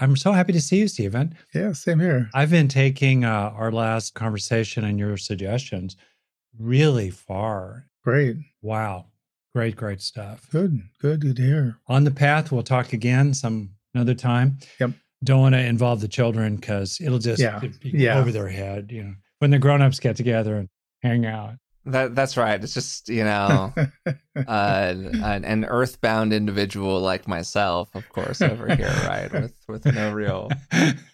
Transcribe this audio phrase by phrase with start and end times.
[0.00, 1.36] I'm so happy to see you, Stephen.
[1.54, 2.30] Yeah, same here.
[2.34, 5.96] I've been taking uh, our last conversation and your suggestions
[6.58, 7.86] really far.
[8.02, 8.36] Great.
[8.62, 9.06] Wow.
[9.54, 10.48] Great, great stuff.
[10.50, 11.76] Good, good, good to hear.
[11.88, 14.58] On the path, we'll talk again some another time.
[14.78, 14.92] Yep.
[15.22, 18.18] Don't want to involve the children because it'll just Yeah, be yeah.
[18.18, 18.90] over their head.
[18.90, 20.68] You know, when the grown-ups get together and
[21.02, 21.54] hang out.
[21.84, 22.62] That that's right.
[22.62, 23.72] It's just you know,
[24.36, 30.12] uh, an, an earthbound individual like myself, of course, over here, right, with with no
[30.12, 30.50] real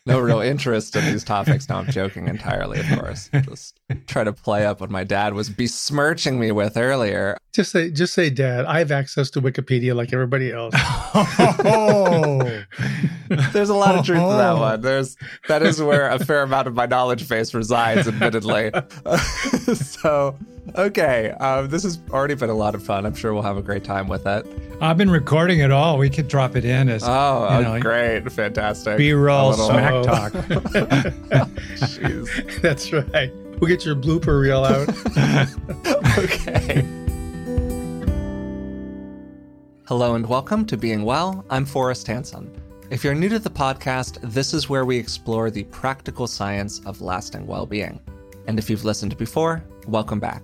[0.07, 1.69] no real interest in these topics.
[1.69, 3.31] No, I'm joking entirely, of course.
[3.45, 7.37] Just try to play up what my dad was besmirching me with earlier.
[7.53, 8.65] just say, just say, Dad.
[8.67, 10.75] I have access to Wikipedia like everybody else.
[10.77, 12.63] oh,
[13.53, 14.81] There's a lot of truth to that one.
[14.81, 15.17] There's
[15.49, 18.71] that is where a fair amount of my knowledge base resides, admittedly.
[19.75, 20.37] so,
[20.77, 23.07] okay, um, this has already been a lot of fun.
[23.07, 24.47] I'm sure we'll have a great time with it.
[24.81, 25.97] I've been recording it all.
[25.99, 28.99] We could drop it in as Oh, You oh, know, great, fantastic.
[28.99, 30.03] B-roll little- smack Oh.
[30.05, 30.33] talk.
[31.81, 32.61] Jeez.
[32.63, 33.33] That's right.
[33.59, 34.89] We'll get your blooper reel out.
[36.19, 36.85] okay.
[39.89, 41.45] Hello and welcome to Being Well.
[41.49, 42.51] I'm Forrest Hanson.
[42.91, 47.01] If you're new to the podcast, this is where we explore the practical science of
[47.01, 47.99] lasting well being.
[48.47, 50.43] And if you've listened before, welcome back.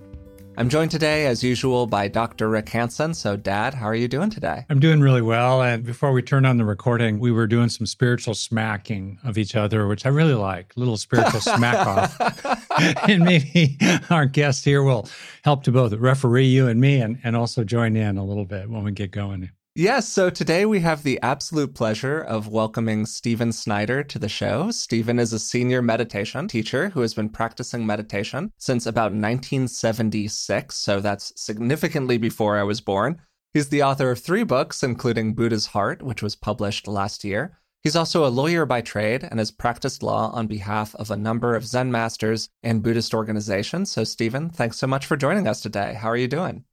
[0.54, 2.50] I'm joined today, as usual, by Dr.
[2.50, 3.14] Rick Hanson.
[3.14, 4.66] So, Dad, how are you doing today?
[4.68, 5.62] I'm doing really well.
[5.62, 9.56] And before we turned on the recording, we were doing some spiritual smacking of each
[9.56, 10.74] other, which I really like.
[10.76, 12.68] A little spiritual smack off.
[13.08, 13.78] and maybe
[14.10, 15.08] our guest here will
[15.42, 18.68] help to both referee you and me and, and also join in a little bit
[18.68, 19.50] when we get going.
[19.74, 24.70] Yes, so today we have the absolute pleasure of welcoming Stephen Snyder to the show.
[24.70, 31.00] Stephen is a senior meditation teacher who has been practicing meditation since about 1976, so
[31.00, 33.22] that's significantly before I was born.
[33.54, 37.58] He's the author of three books, including Buddha's Heart, which was published last year.
[37.82, 41.54] He's also a lawyer by trade and has practiced law on behalf of a number
[41.54, 43.90] of Zen masters and Buddhist organizations.
[43.90, 45.94] So, Stephen, thanks so much for joining us today.
[45.94, 46.64] How are you doing?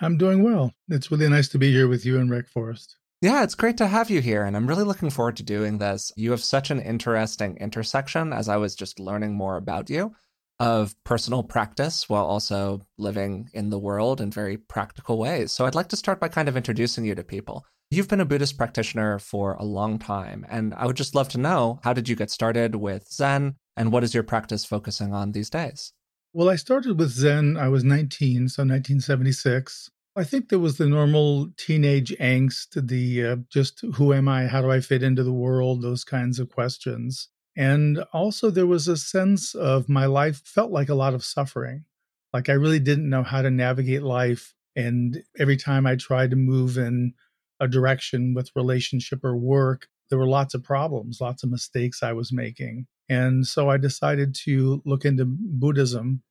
[0.00, 0.72] I'm doing well.
[0.88, 2.96] It's really nice to be here with you and Rick Forrest.
[3.20, 6.12] Yeah, it's great to have you here, and I'm really looking forward to doing this.
[6.16, 10.12] You have such an interesting intersection as I was just learning more about you
[10.60, 15.50] of personal practice while also living in the world in very practical ways.
[15.50, 17.64] So I'd like to start by kind of introducing you to people.
[17.90, 21.38] You've been a Buddhist practitioner for a long time, and I would just love to
[21.38, 25.32] know how did you get started with Zen, and what is your practice focusing on
[25.32, 25.92] these days?
[26.32, 27.56] Well, I started with Zen.
[27.56, 29.90] I was 19, so 1976.
[30.16, 34.46] I think there was the normal teenage angst, the uh, just who am I?
[34.46, 35.82] How do I fit into the world?
[35.82, 37.28] Those kinds of questions.
[37.56, 41.84] And also, there was a sense of my life felt like a lot of suffering.
[42.32, 44.54] Like I really didn't know how to navigate life.
[44.76, 47.14] And every time I tried to move in
[47.60, 52.12] a direction with relationship or work, there were lots of problems, lots of mistakes I
[52.12, 52.86] was making.
[53.08, 56.22] And so I decided to look into Buddhism.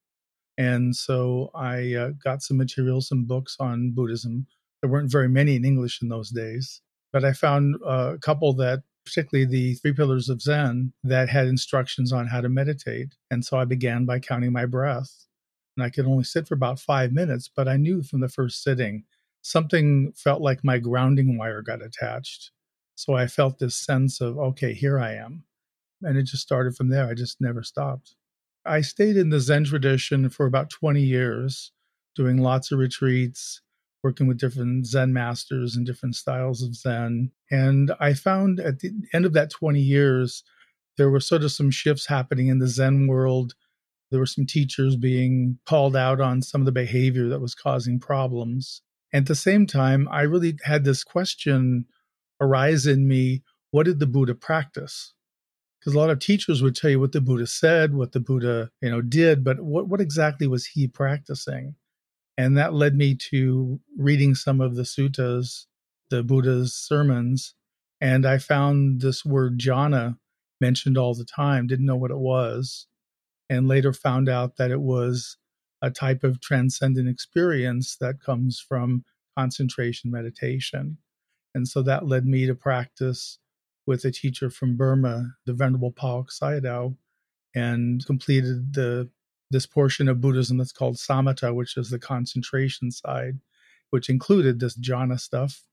[0.58, 4.48] And so I uh, got some materials, some books on Buddhism.
[4.82, 8.54] There weren't very many in English in those days, but I found uh, a couple
[8.54, 13.16] that, particularly the Three Pillars of Zen, that had instructions on how to meditate.
[13.32, 15.26] And so I began by counting my breath.
[15.76, 18.64] And I could only sit for about five minutes, but I knew from the first
[18.64, 19.04] sitting
[19.44, 22.52] something felt like my grounding wire got attached.
[22.96, 25.44] So I felt this sense of, okay, here I am.
[26.04, 27.08] And it just started from there.
[27.08, 28.16] I just never stopped.
[28.66, 31.72] I stayed in the Zen tradition for about 20 years,
[32.16, 33.62] doing lots of retreats,
[34.04, 37.32] working with different Zen masters and different styles of Zen.
[37.50, 40.44] And I found at the end of that 20 years,
[40.98, 43.54] there were sort of some shifts happening in the Zen world.
[44.12, 48.00] There were some teachers being called out on some of the behavior that was causing
[48.00, 48.82] problems.
[49.14, 51.86] At the same time, I really had this question
[52.42, 55.14] arise in me what did the Buddha practice?
[55.88, 58.72] Because a lot of teachers would tell you what the Buddha said, what the Buddha,
[58.82, 61.76] you know, did, but what, what exactly was he practicing?
[62.38, 65.66] And that led me to reading some of the suttas,
[66.10, 67.56] the Buddha's sermons,
[68.02, 70.18] and I found this word jhana
[70.60, 72.88] mentioned all the time, didn't know what it was,
[73.50, 75.38] and later found out that it was
[75.82, 79.06] a type of transcendent experience that comes from
[79.38, 80.98] concentration meditation.
[81.56, 83.40] And so that led me to practice
[83.88, 86.96] with a teacher from Burma, the Venerable Pa-Auk Sayadaw,
[87.56, 89.10] and completed the
[89.50, 93.40] this portion of Buddhism that's called samatha, which is the concentration side,
[93.92, 95.64] which included this jhana stuff.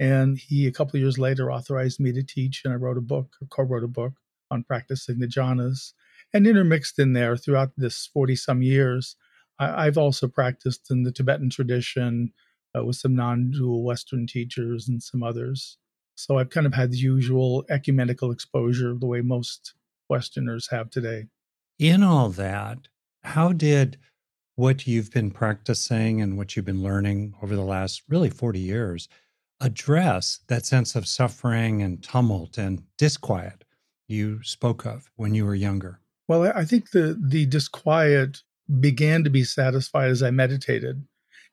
[0.00, 3.02] And he, a couple of years later, authorized me to teach, and I wrote a
[3.02, 4.14] book, or co-wrote a book
[4.50, 5.92] on practicing the jhanas.
[6.32, 9.16] And intermixed in there throughout this 40 some years,
[9.58, 12.32] I, I've also practiced in the Tibetan tradition
[12.76, 15.76] uh, with some non dual Western teachers and some others.
[16.14, 19.74] So I've kind of had the usual ecumenical exposure the way most
[20.08, 21.26] Westerners have today.
[21.78, 22.88] In all that,
[23.22, 23.98] how did
[24.56, 29.08] what you've been practicing and what you've been learning over the last really 40 years
[29.60, 33.64] address that sense of suffering and tumult and disquiet
[34.08, 36.00] you spoke of when you were younger?
[36.28, 38.42] Well, I think the the disquiet
[38.80, 41.04] began to be satisfied as I meditated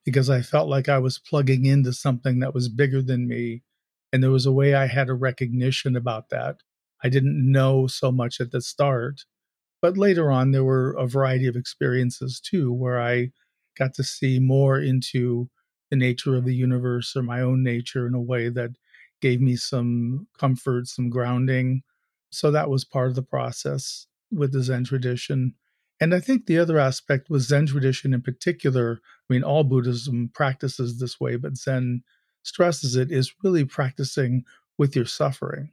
[0.06, 3.64] because I felt like I was plugging into something that was bigger than me
[4.12, 6.58] and there was a way I had a recognition about that.
[7.04, 9.26] I didn't know so much at the start,
[9.82, 13.32] but later on there were a variety of experiences too where I
[13.78, 15.50] got to see more into
[15.90, 18.72] the nature of the universe or my own nature in a way that
[19.22, 21.84] gave me some comfort, some grounding.
[22.32, 25.54] So that was part of the process with the Zen tradition.
[26.00, 29.00] And I think the other aspect was Zen tradition in particular.
[29.30, 32.04] I mean, all Buddhism practices this way, but Zen
[32.44, 34.44] stresses it is really practicing
[34.78, 35.70] with your suffering.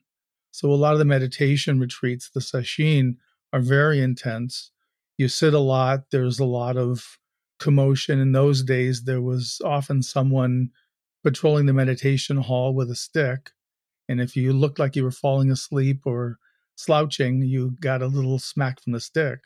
[0.50, 3.16] So a lot of the meditation retreats, the sesshin,
[3.52, 4.70] are very intense.
[5.16, 7.18] You sit a lot, there's a lot of
[7.58, 8.20] commotion.
[8.20, 10.70] In those days, there was often someone
[11.24, 13.50] patrolling the meditation hall with a stick.
[14.08, 16.38] And if you looked like you were falling asleep or
[16.76, 19.40] slouching, you got a little smack from the stick.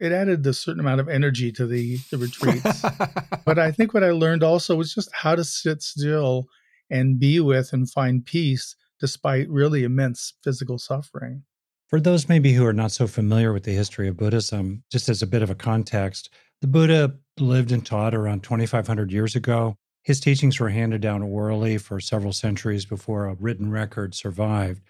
[0.00, 2.82] It added a certain amount of energy to the, the retreats.
[3.44, 6.46] but I think what I learned also was just how to sit still
[6.88, 11.42] and be with and find peace despite really immense physical suffering.
[11.88, 15.22] For those maybe who are not so familiar with the history of Buddhism, just as
[15.22, 16.30] a bit of a context,
[16.60, 19.76] the Buddha lived and taught around 2,500 years ago.
[20.02, 24.82] His teachings were handed down orally for several centuries before a written record survived.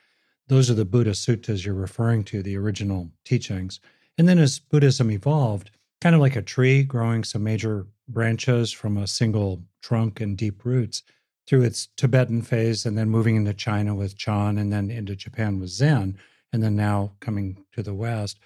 [0.48, 3.80] Those are the Buddha suttas you're referring to, the original teachings.
[4.20, 5.70] And then as Buddhism evolved,
[6.02, 10.62] kind of like a tree growing some major branches from a single trunk and deep
[10.67, 11.02] roots
[11.46, 15.58] through its Tibetan phase and then moving into China with Chan and then into Japan
[15.58, 16.19] with Zen,
[16.52, 18.38] and then now coming to the West.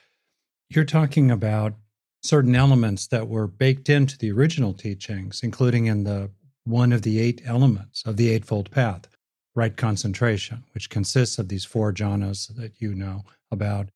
[0.71, 1.75] You're talking about
[2.23, 6.31] certain elements that were baked into the original teachings, including in the
[6.63, 9.09] one of the eight elements of the Eightfold Path
[9.57, 13.89] right concentration, which consists of these four jhanas that you know about.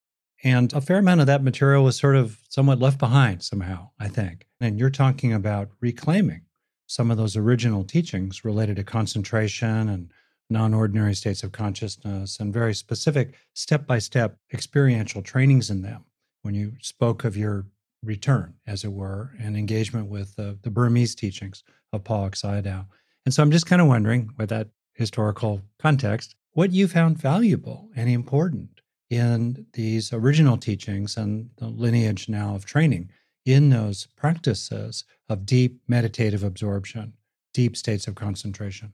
[0.45, 4.09] And a fair amount of that material was sort of somewhat left behind somehow, I
[4.09, 4.47] think.
[4.61, 6.43] And you're talking about reclaiming
[6.87, 10.13] some of those original teachings related to concentration and
[10.49, 16.05] non ordinary states of consciousness and very specific step by step experiential trainings in them.
[16.43, 17.67] When you spoke of your
[18.03, 22.87] return, as it were, and engagement with the Burmese teachings of Pa-Auk Sayadaw.
[23.25, 27.91] And so I'm just kind of wondering, with that historical context, what you found valuable
[27.95, 28.78] and important
[29.11, 33.11] in these original teachings and the lineage now of training
[33.45, 37.15] in those practices of deep meditative absorption,
[37.55, 38.93] deep states of concentration.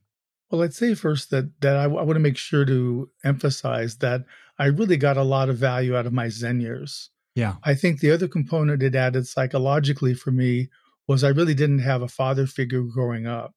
[0.51, 4.25] Well, I'd say first that that I, I want to make sure to emphasize that
[4.59, 7.11] I really got a lot of value out of my Zen years.
[7.35, 7.55] Yeah.
[7.65, 10.69] I think the other component it added psychologically for me
[11.09, 13.55] was I really didn't have a father figure growing up.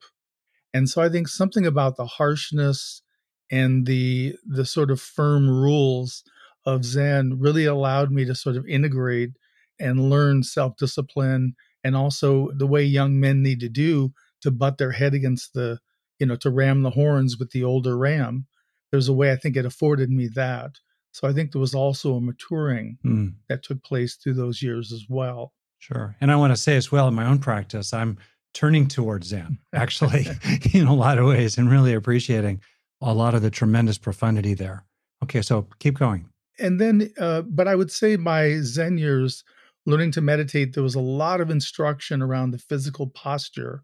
[0.73, 3.03] And so I think something about the harshness
[3.51, 6.23] and the the sort of firm rules
[6.67, 9.31] of Zen really allowed me to sort of integrate
[9.79, 14.11] and learn self-discipline and also the way young men need to do
[14.41, 15.79] to butt their head against the,
[16.19, 18.45] you know, to ram the horns with the older ram.
[18.91, 20.71] There's a way I think it afforded me that.
[21.13, 23.33] So I think there was also a maturing mm.
[23.47, 25.53] that took place through those years as well.
[25.79, 26.17] Sure.
[26.19, 28.17] And I want to say as well in my own practice, I'm
[28.53, 30.27] turning towards Zen, actually,
[30.73, 32.61] in a lot of ways, and really appreciating
[33.01, 34.83] a lot of the tremendous profundity there.
[35.23, 36.29] Okay, so keep going.
[36.59, 39.43] And then, uh, but I would say my Zen years,
[39.85, 43.83] learning to meditate, there was a lot of instruction around the physical posture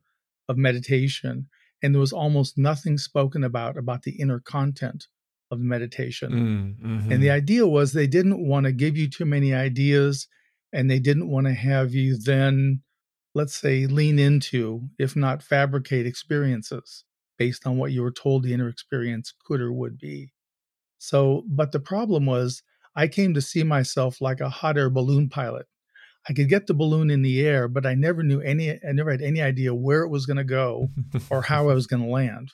[0.50, 1.48] of meditation,
[1.82, 5.08] and there was almost nothing spoken about about the inner content
[5.52, 6.32] of meditation.
[6.32, 7.12] Mm, mm-hmm.
[7.12, 10.28] And the idea was they didn't want to give you too many ideas,
[10.72, 12.82] and they didn't want to have you then
[13.36, 17.04] let's say, lean into, if not fabricate experiences
[17.38, 20.32] based on what you were told the inner experience could or would be.
[21.04, 22.64] So, but the problem was,
[22.96, 25.66] I came to see myself like a hot air balloon pilot.
[26.30, 29.12] I could get the balloon in the air, but I never knew any, I never
[29.12, 30.90] had any idea where it was going to go
[31.30, 32.54] or how I was going to land.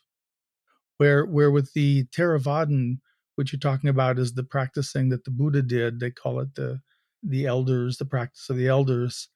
[0.97, 2.99] Where, where with the Theravadan,
[3.35, 6.81] which you're talking about is the practicing that the Buddha did, they call it the,
[7.21, 9.29] the elders, the practice of the elders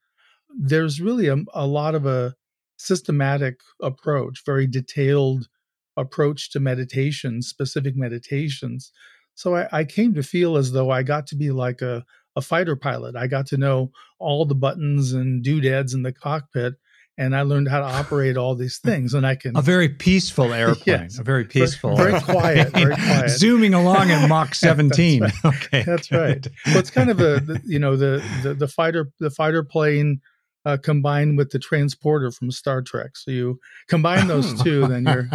[0.56, 2.34] there's really a, a lot of a
[2.76, 5.48] systematic approach, very detailed
[5.96, 8.92] approach to meditation, specific meditations.
[9.34, 12.04] So I, I, came to feel as though I got to be like a,
[12.36, 13.16] a fighter pilot.
[13.16, 16.74] I got to know all the buttons and doodads in the cockpit,
[17.16, 19.14] and I learned how to operate all these things.
[19.14, 21.18] And I can a very peaceful airplane, yes.
[21.18, 25.20] a very peaceful, very, very quiet, very quiet, zooming along in Mach 17.
[25.20, 25.54] that's right.
[25.54, 26.46] Okay, that's right.
[26.66, 30.20] Well, it's kind of a the, you know the, the the fighter the fighter plane
[30.64, 33.16] uh, combined with the transporter from Star Trek.
[33.16, 35.28] So you combine those two, then you're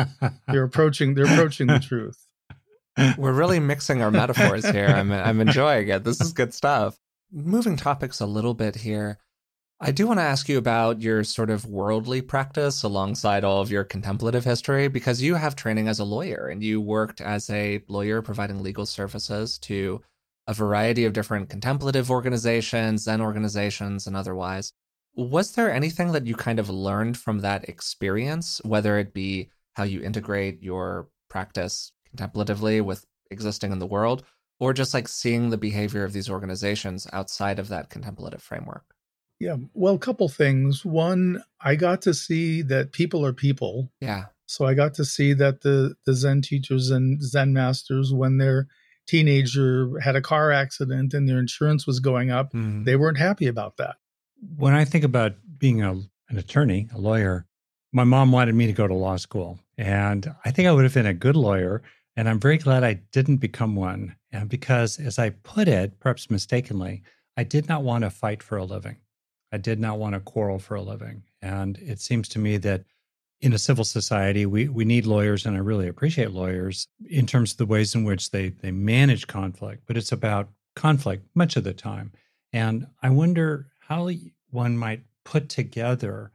[0.51, 2.25] you're approaching they're approaching the truth.
[3.17, 4.87] We're really mixing our metaphors here.
[4.87, 6.03] I'm I'm enjoying it.
[6.03, 6.97] This is good stuff.
[7.31, 9.19] Moving topics a little bit here.
[9.81, 13.71] I do want to ask you about your sort of worldly practice alongside all of
[13.71, 17.81] your contemplative history because you have training as a lawyer and you worked as a
[17.87, 20.01] lawyer providing legal services to
[20.47, 24.73] a variety of different contemplative organizations, Zen organizations, and otherwise.
[25.15, 29.83] Was there anything that you kind of learned from that experience, whether it be how
[29.83, 34.23] you integrate your practice contemplatively with existing in the world,
[34.59, 38.83] or just like seeing the behavior of these organizations outside of that contemplative framework?
[39.39, 40.83] Yeah, well, a couple things.
[40.83, 43.89] One, I got to see that people are people.
[44.01, 44.25] Yeah.
[44.47, 48.67] So I got to see that the the Zen teachers and Zen masters, when their
[49.07, 52.83] teenager had a car accident and their insurance was going up, mm.
[52.83, 53.95] they weren't happy about that.
[54.57, 57.45] When I think about being a, an attorney, a lawyer,
[57.91, 60.93] my mom wanted me to go to law school, and I think I would have
[60.93, 61.81] been a good lawyer.
[62.15, 66.29] And I'm very glad I didn't become one, and because, as I put it, perhaps
[66.29, 67.01] mistakenly,
[67.37, 68.97] I did not want to fight for a living.
[69.53, 71.23] I did not want to quarrel for a living.
[71.41, 72.83] And it seems to me that
[73.39, 77.51] in a civil society, we, we need lawyers, and I really appreciate lawyers in terms
[77.53, 81.63] of the ways in which they, they manage conflict, but it's about conflict much of
[81.63, 82.11] the time.
[82.51, 84.09] And I wonder how
[84.51, 86.31] one might put together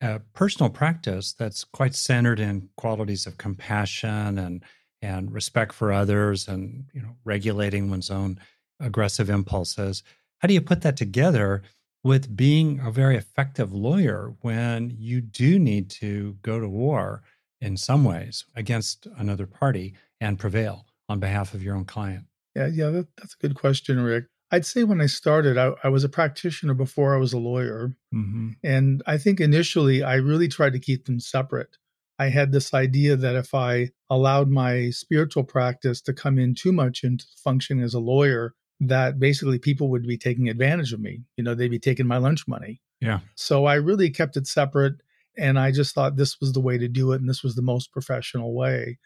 [0.00, 4.64] a personal practice that's quite centered in qualities of compassion and
[5.02, 8.38] and respect for others and you know regulating one's own
[8.80, 10.02] aggressive impulses
[10.38, 11.62] how do you put that together
[12.06, 17.22] with being a very effective lawyer when you do need to go to war
[17.60, 22.24] in some ways against another party and prevail on behalf of your own client?
[22.54, 24.26] Yeah, yeah, that, that's a good question, Rick.
[24.50, 27.96] I'd say when I started, I, I was a practitioner before I was a lawyer.
[28.14, 28.50] Mm-hmm.
[28.62, 31.76] And I think initially I really tried to keep them separate.
[32.18, 36.72] I had this idea that if I allowed my spiritual practice to come in too
[36.72, 41.22] much into functioning as a lawyer, that basically people would be taking advantage of me.
[41.36, 42.80] You know, they'd be taking my lunch money.
[43.00, 43.20] Yeah.
[43.34, 44.94] So I really kept it separate.
[45.36, 47.20] And I just thought this was the way to do it.
[47.20, 48.98] And this was the most professional way.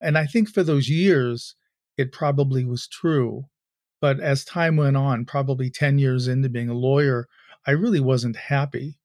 [0.00, 1.56] And I think for those years,
[1.96, 3.46] it probably was true.
[4.02, 7.28] But as time went on, probably 10 years into being a lawyer,
[7.66, 8.98] I really wasn't happy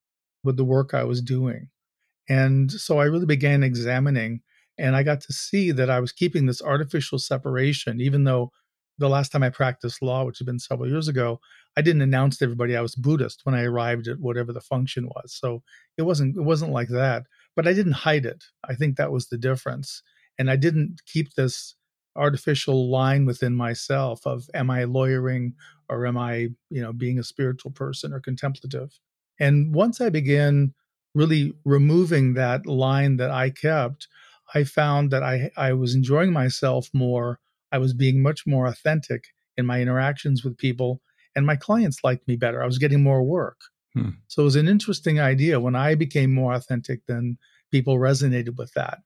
[0.43, 1.69] with the work I was doing.
[2.27, 4.41] And so I really began examining,
[4.77, 8.51] and I got to see that I was keeping this artificial separation, even though
[8.97, 11.39] the last time I practiced law, which had been several years ago,
[11.77, 15.07] I didn't announce to everybody I was Buddhist when I arrived at whatever the function
[15.07, 15.31] was.
[15.31, 15.61] So
[15.97, 17.23] it wasn't it wasn't like that.
[17.55, 18.43] But I didn't hide it.
[18.67, 20.01] I think that was the difference.
[20.39, 21.75] And I didn't keep this
[22.17, 25.53] artificial line within myself of am I lawyering
[25.89, 28.99] or am I, you know, being a spiritual person or contemplative.
[29.39, 30.73] And once I began
[31.13, 34.07] really removing that line that I kept,
[34.53, 37.39] I found that I I was enjoying myself more
[37.71, 39.25] I was being much more authentic
[39.57, 41.01] in my interactions with people,
[41.35, 42.63] and my clients liked me better.
[42.63, 43.59] I was getting more work.
[43.93, 44.09] Hmm.
[44.27, 45.59] So it was an interesting idea.
[45.59, 47.37] When I became more authentic, then
[47.71, 48.99] people resonated with that.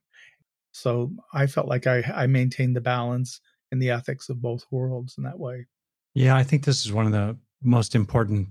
[0.72, 5.16] So I felt like I, I maintained the balance in the ethics of both worlds
[5.18, 5.68] in that way.
[6.14, 8.50] Yeah, I think this is one of the most important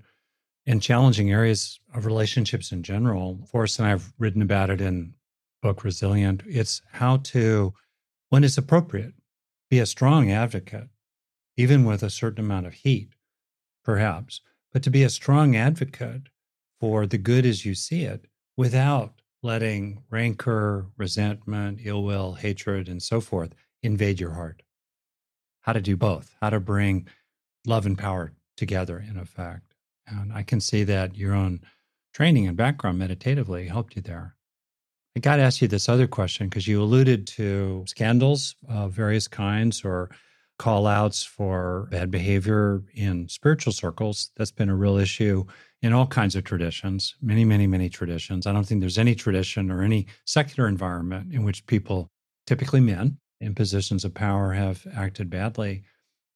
[0.67, 3.39] and challenging areas of relationships in general.
[3.51, 5.15] Forrest and I have written about it in
[5.63, 6.43] book Resilient.
[6.47, 7.75] It's how to,
[8.29, 9.15] when it's appropriate,
[9.69, 10.89] be a strong advocate,
[11.57, 13.15] even with a certain amount of heat,
[13.85, 14.41] perhaps,
[14.73, 16.29] but to be a strong advocate
[16.79, 23.03] for the good as you see it without letting rancor, resentment, ill will, hatred, and
[23.03, 24.63] so forth invade your heart.
[25.63, 27.07] How to do both, how to bring
[27.67, 29.75] love and power together, in effect.
[30.07, 31.61] And I can see that your own
[32.13, 34.37] training and background meditatively helped you there.
[35.17, 39.29] I got to ask you this other question because you alluded to scandals of various
[39.29, 40.11] kinds or
[40.61, 44.31] call outs for bad behavior in spiritual circles.
[44.37, 45.47] That's been a real issue
[45.81, 48.47] in all kinds of traditions, many, many, many traditions.
[48.47, 52.11] I don't think there's any tradition or any secular environment in which people,
[52.47, 55.83] typically men in positions of power, have acted badly.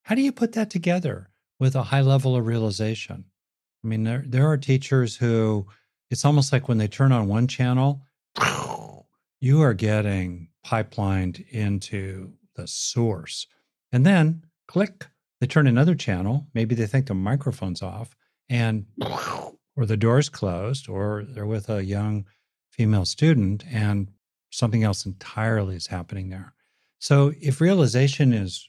[0.05, 1.29] How do you put that together
[1.61, 3.27] with a high level of realization?
[3.85, 5.67] I mean, there, there are teachers who
[6.11, 8.01] it's almost like when they turn on one channel,
[9.41, 13.47] you are getting pipelined into the source.
[13.95, 15.07] And then click,
[15.41, 16.49] they turn another channel.
[16.53, 18.17] Maybe they think the microphone's off
[18.49, 18.87] and
[19.77, 22.27] or the door's closed, or they're with a young
[22.73, 24.09] female student and
[24.51, 26.55] something else entirely is happening there.
[26.99, 28.69] So if realization is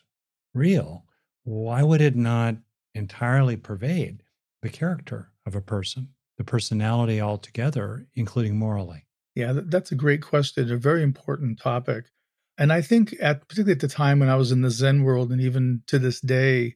[0.54, 1.06] real,
[1.44, 2.58] why would it not
[2.94, 4.22] entirely pervade
[4.62, 9.08] the character of a person, the personality altogether, including morally?
[9.34, 12.06] Yeah, that's a great question, a very important topic.
[12.58, 15.32] And I think at particularly at the time when I was in the Zen world
[15.32, 16.76] and even to this day,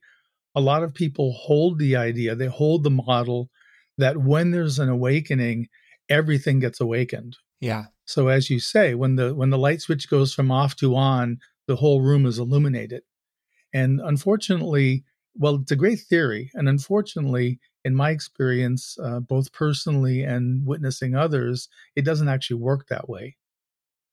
[0.55, 3.49] a lot of people hold the idea, they hold the model
[3.97, 5.67] that when there's an awakening,
[6.09, 7.37] everything gets awakened.
[7.61, 7.85] Yeah.
[8.05, 11.39] So as you say, when the when the light switch goes from off to on,
[11.67, 13.03] the whole room is illuminated.
[13.73, 15.03] And unfortunately,
[15.35, 16.49] well, it's a great theory.
[16.55, 22.87] And unfortunately, in my experience, uh, both personally and witnessing others, it doesn't actually work
[22.87, 23.37] that way.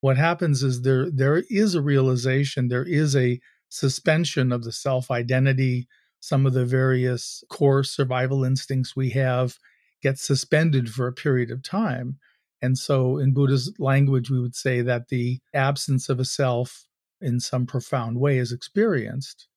[0.06, 5.10] What happens is there there is a realization, there is a suspension of the self
[5.10, 5.88] identity,
[6.20, 9.58] some of the various core survival instincts we have
[10.04, 12.20] get suspended for a period of time.
[12.62, 16.86] And so, in Buddha's language, we would say that the absence of a self
[17.20, 19.48] in some profound way is experienced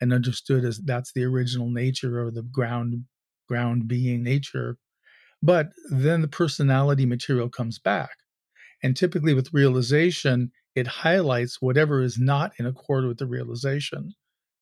[0.00, 3.04] and understood as that's the original nature or the ground
[3.46, 4.78] ground being nature.
[5.42, 8.12] But then the personality material comes back
[8.82, 14.12] and typically with realization it highlights whatever is not in accord with the realization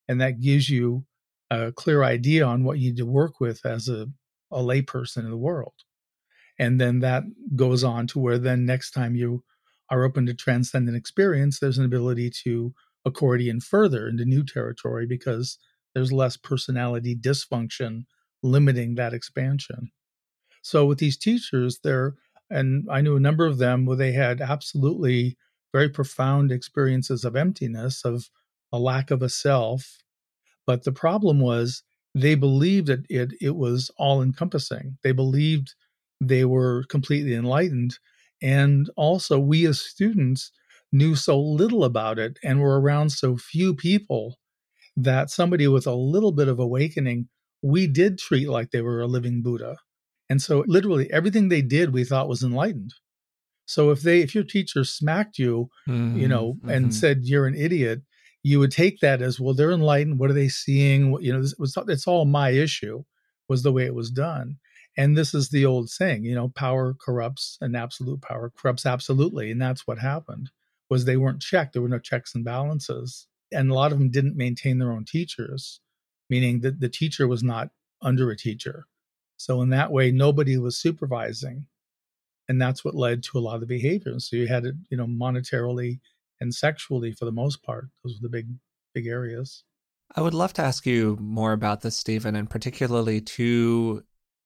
[0.07, 1.05] and that gives you
[1.49, 4.07] a clear idea on what you need to work with as a,
[4.51, 5.73] a layperson in the world
[6.59, 7.23] and then that
[7.55, 9.43] goes on to where then next time you
[9.89, 12.73] are open to transcendent experience there's an ability to
[13.05, 15.57] accordion further into new territory because
[15.93, 18.05] there's less personality dysfunction
[18.43, 19.91] limiting that expansion.
[20.61, 22.15] So with these teachers, there
[22.49, 25.37] and I knew a number of them where they had absolutely
[25.73, 28.29] very profound experiences of emptiness, of
[28.71, 30.03] a lack of a self.
[30.67, 34.97] But the problem was they believed that it it was all encompassing.
[35.03, 35.75] They believed
[36.21, 37.97] they were completely enlightened.
[38.41, 40.51] And also we as students
[40.91, 44.37] knew so little about it and were around so few people
[44.97, 47.29] that somebody with a little bit of awakening,
[47.61, 49.77] we did treat like they were a living Buddha.
[50.29, 52.93] And so literally everything they did we thought was enlightened.
[53.65, 56.69] So if they if your teacher smacked you, mm-hmm, you know, mm-hmm.
[56.69, 58.01] and said you're an idiot,
[58.43, 61.17] you would take that as well they're enlightened, what are they seeing?
[61.21, 63.03] You know, this was it's all my issue
[63.49, 64.57] was the way it was done.
[64.97, 69.51] And this is the old saying, you know, power corrupts and absolute power corrupts absolutely,
[69.51, 70.49] and that's what happened
[70.89, 71.73] was they weren't checked.
[71.73, 73.27] There were no checks and balances.
[73.51, 75.79] And a lot of them didn't maintain their own teachers,
[76.29, 77.69] meaning that the teacher was not
[78.01, 78.87] under a teacher.
[79.37, 81.65] So in that way, nobody was supervising.
[82.49, 84.29] And that's what led to a lot of the behaviors.
[84.29, 85.99] So you had it, you know, monetarily
[86.39, 87.87] and sexually for the most part.
[88.03, 88.47] Those were the big,
[88.93, 89.63] big areas.
[90.15, 94.03] I would love to ask you more about this, Stephen, and particularly two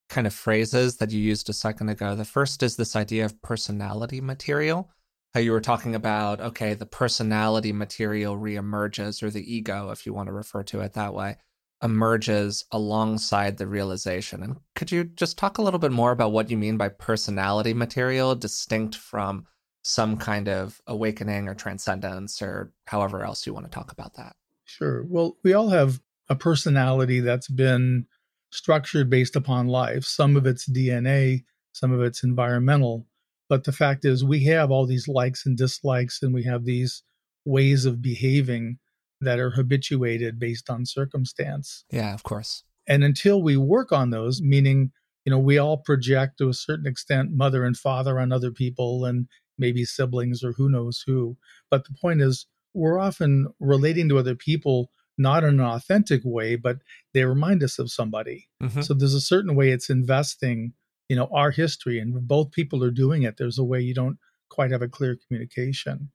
[0.10, 2.16] kind of phrases that you used a second ago.
[2.16, 4.92] The first is this idea of personality material
[5.34, 10.14] how you were talking about okay the personality material reemerges or the ego if you
[10.14, 11.38] want to refer to it that way
[11.84, 14.44] emerges alongside the realization.
[14.44, 17.74] And could you just talk a little bit more about what you mean by personality
[17.74, 19.46] material distinct from
[19.84, 24.36] some kind of awakening or transcendence or however else you want to talk about that?
[24.66, 25.04] Sure.
[25.08, 28.06] Well we all have a personality that's been
[28.52, 30.06] structured based upon life.
[30.06, 33.08] Some of it's dna some of it's environmental.
[33.50, 37.04] But the fact is, we have all these likes and dislikes, and we have these
[37.46, 38.80] ways of behaving
[39.22, 41.86] that are habituated based on circumstance.
[41.92, 42.64] Yeah, of course.
[42.88, 44.92] And until we work on those, meaning,
[45.26, 49.06] you know, we all project to a certain extent mother and father on other people
[49.06, 51.38] and maybe siblings or who knows who.
[51.70, 56.56] But the point is, we're often relating to other people not in an authentic way,
[56.56, 56.78] but
[57.14, 58.48] they remind us of somebody.
[58.64, 58.82] Mm-hmm.
[58.82, 60.74] So there's a certain way it's investing
[61.12, 63.94] you know our history and when both people are doing it there's a way you
[63.94, 64.18] don't
[64.50, 66.10] quite have a clear communication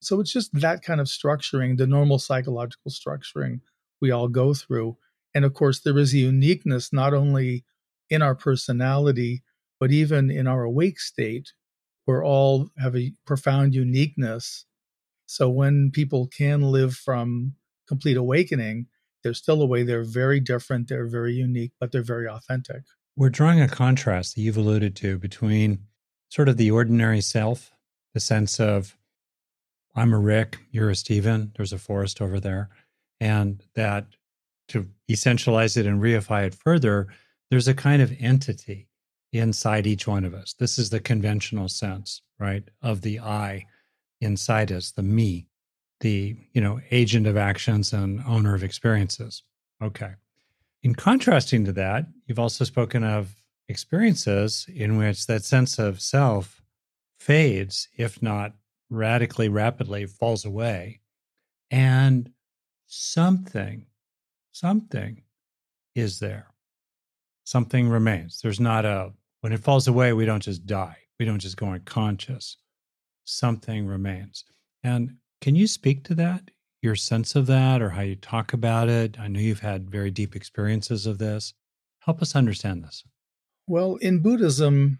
[0.00, 3.60] so it's just that kind of structuring the normal psychological structuring
[4.00, 4.96] we all go through.
[5.34, 7.64] And of course there is a uniqueness not only
[8.08, 9.42] in our personality
[9.78, 11.52] but even in our awake state
[12.06, 14.64] we're all have a profound uniqueness.
[15.26, 17.54] So when people can live from
[17.86, 18.86] complete awakening
[19.22, 22.82] there's still a way they're very different they're very unique but they're very authentic.
[23.16, 25.80] We're drawing a contrast that you've alluded to between
[26.30, 27.72] sort of the ordinary self,
[28.14, 28.96] the sense of
[29.94, 32.68] I'm a Rick, you're a Stephen, there's a Forrest over there,
[33.20, 34.06] and that
[34.68, 37.08] to essentialize it and reify it further,
[37.50, 38.88] there's a kind of entity
[39.32, 40.54] inside each one of us.
[40.54, 43.66] This is the conventional sense, right, of the I
[44.20, 45.48] inside us, the me,
[46.00, 49.42] the, you know, agent of actions and owner of experiences.
[49.82, 50.12] Okay.
[50.82, 53.34] In contrasting to that, you've also spoken of
[53.68, 56.62] experiences in which that sense of self
[57.18, 58.54] fades, if not
[58.90, 61.00] radically, rapidly falls away.
[61.70, 62.30] And
[62.86, 63.86] something,
[64.52, 65.22] something
[65.94, 66.48] is there.
[67.44, 68.40] Something remains.
[68.42, 70.96] There's not a, when it falls away, we don't just die.
[71.18, 72.56] We don't just go unconscious.
[73.24, 74.44] Something remains.
[74.82, 76.50] And can you speak to that?
[76.82, 79.18] Your sense of that or how you talk about it?
[79.20, 81.54] I know you've had very deep experiences of this.
[82.00, 83.04] Help us understand this.
[83.66, 84.98] Well, in Buddhism,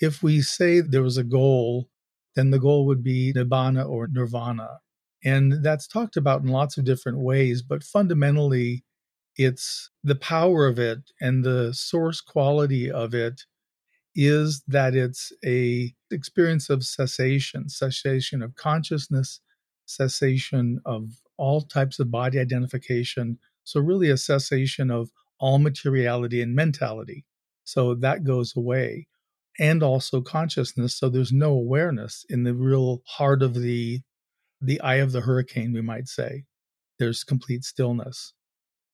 [0.00, 1.89] if we say there was a goal,
[2.34, 4.80] then the goal would be nibbana or nirvana.
[5.24, 8.84] And that's talked about in lots of different ways, but fundamentally,
[9.36, 13.42] it's the power of it and the source quality of it
[14.14, 19.40] is that it's a experience of cessation, cessation of consciousness,
[19.86, 23.38] cessation of all types of body identification.
[23.64, 27.24] So really a cessation of all materiality and mentality.
[27.64, 29.06] So that goes away.
[29.60, 30.96] And also consciousness.
[30.96, 34.00] So there's no awareness in the real heart of the
[34.60, 36.44] the eye of the hurricane, we might say.
[36.98, 38.34] There's complete stillness.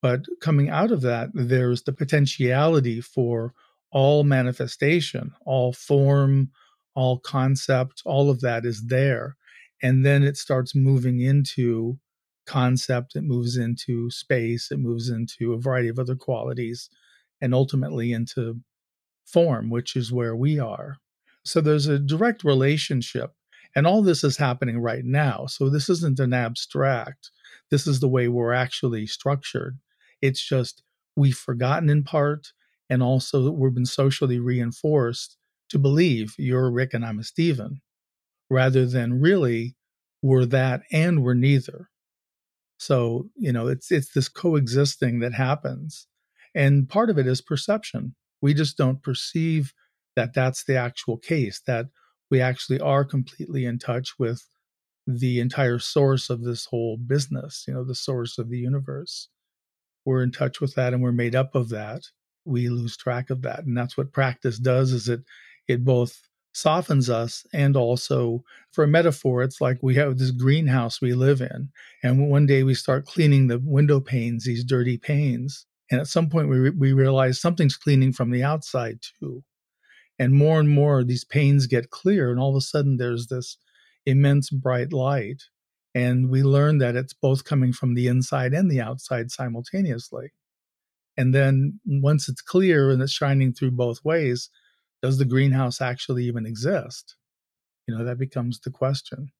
[0.01, 3.53] But coming out of that, there's the potentiality for
[3.91, 6.51] all manifestation, all form,
[6.95, 9.35] all concept, all of that is there.
[9.81, 11.99] And then it starts moving into
[12.45, 16.89] concept, it moves into space, it moves into a variety of other qualities,
[17.41, 18.61] and ultimately into
[19.27, 20.97] form, which is where we are.
[21.43, 23.33] So there's a direct relationship.
[23.75, 25.45] And all this is happening right now.
[25.45, 27.29] So this isn't an abstract.
[27.69, 29.77] This is the way we're actually structured.
[30.21, 30.83] It's just
[31.15, 32.53] we've forgotten in part,
[32.89, 35.37] and also we've been socially reinforced
[35.69, 37.81] to believe you're Rick and I'm a Stephen,
[38.49, 39.75] rather than really
[40.21, 41.89] we're that and we're neither.
[42.79, 46.07] So, you know, it's it's this coexisting that happens.
[46.55, 48.15] And part of it is perception.
[48.41, 49.73] We just don't perceive
[50.15, 51.87] that that's the actual case, that
[52.29, 54.47] we actually are completely in touch with
[55.05, 59.29] the entire source of this whole business, you know, the source of the universe.
[60.05, 62.03] We're in touch with that and we're made up of that.
[62.45, 63.65] We lose track of that.
[63.65, 65.21] And that's what practice does is it
[65.67, 66.19] it both
[66.57, 71.39] softens us and also for a metaphor it's like we have this greenhouse we live
[71.39, 71.69] in
[72.01, 76.29] and one day we start cleaning the window panes these dirty panes and at some
[76.29, 79.43] point we, we realize something's cleaning from the outside too.
[80.19, 83.57] And more and more these panes get clear and all of a sudden there's this
[84.05, 85.43] immense bright light
[85.93, 90.31] and we learn that it's both coming from the inside and the outside simultaneously.
[91.17, 94.49] And then once it's clear and it's shining through both ways
[95.01, 97.15] does the greenhouse actually even exist?
[97.87, 99.31] You know that becomes the question.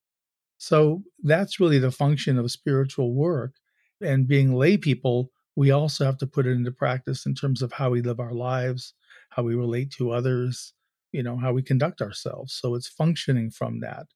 [0.58, 3.54] So that's really the function of spiritual work
[4.02, 7.74] and being lay people we also have to put it into practice in terms of
[7.74, 8.94] how we live our lives
[9.32, 10.74] how we relate to others
[11.12, 12.54] you know how we conduct ourselves.
[12.54, 14.08] So it's functioning from that.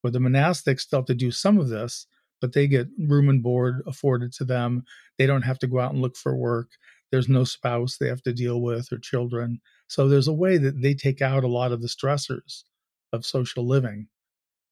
[0.00, 2.06] Where the monastics still have to do some of this
[2.40, 4.82] but they get room and board afforded to them.
[5.16, 6.70] They don't have to go out and look for work.
[7.12, 9.60] There's no spouse they have to deal with or children.
[9.86, 12.64] So there's a way that they take out a lot of the stressors
[13.12, 14.08] of social living.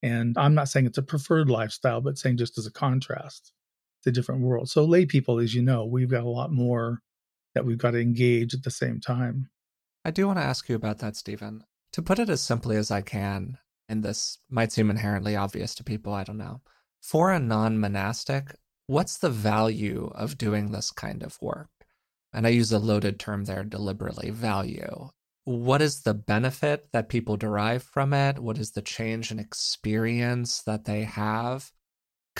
[0.02, 3.52] And I'm not saying it's a preferred lifestyle, but saying just as a contrast
[4.04, 4.72] to different worlds.
[4.72, 7.00] So lay people, as you know, we've got a lot more
[7.54, 9.48] that we've got to engage at the same time.
[10.04, 11.64] I do want to ask you about that, Stephen.
[11.92, 13.58] To put it as simply as I can,
[13.88, 16.62] and this might seem inherently obvious to people, I don't know.
[17.02, 18.54] For a non monastic,
[18.86, 21.68] what's the value of doing this kind of work?
[22.32, 25.08] and I use a loaded term there deliberately, value.
[25.44, 28.38] What is the benefit that people derive from it?
[28.38, 31.72] What is the change in experience that they have?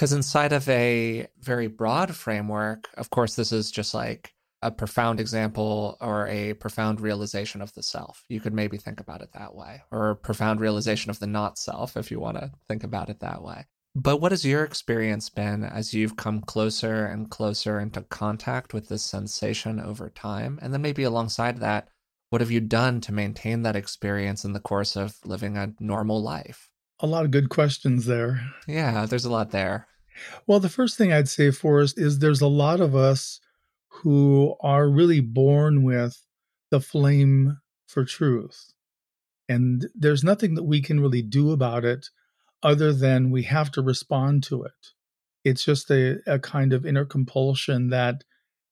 [0.01, 4.33] Because inside of a very broad framework, of course, this is just like
[4.63, 8.25] a profound example or a profound realization of the self.
[8.31, 11.59] You could maybe think about it that way, or a profound realization of the not
[11.59, 13.67] self, if you want to think about it that way.
[13.95, 18.89] But what has your experience been as you've come closer and closer into contact with
[18.89, 20.59] this sensation over time?
[20.63, 21.89] And then maybe alongside that,
[22.31, 26.23] what have you done to maintain that experience in the course of living a normal
[26.23, 26.70] life?
[27.03, 28.43] A lot of good questions there.
[28.67, 29.89] Yeah, there's a lot there.
[30.47, 33.41] Well, the first thing I'd say, Forrest, is there's a lot of us
[33.89, 36.27] who are really born with
[36.71, 38.75] the flame for truth.
[39.49, 42.09] And there's nothing that we can really do about it
[42.63, 44.93] other than we have to respond to it.
[45.45, 48.25] It's just a, a kind of inner compulsion that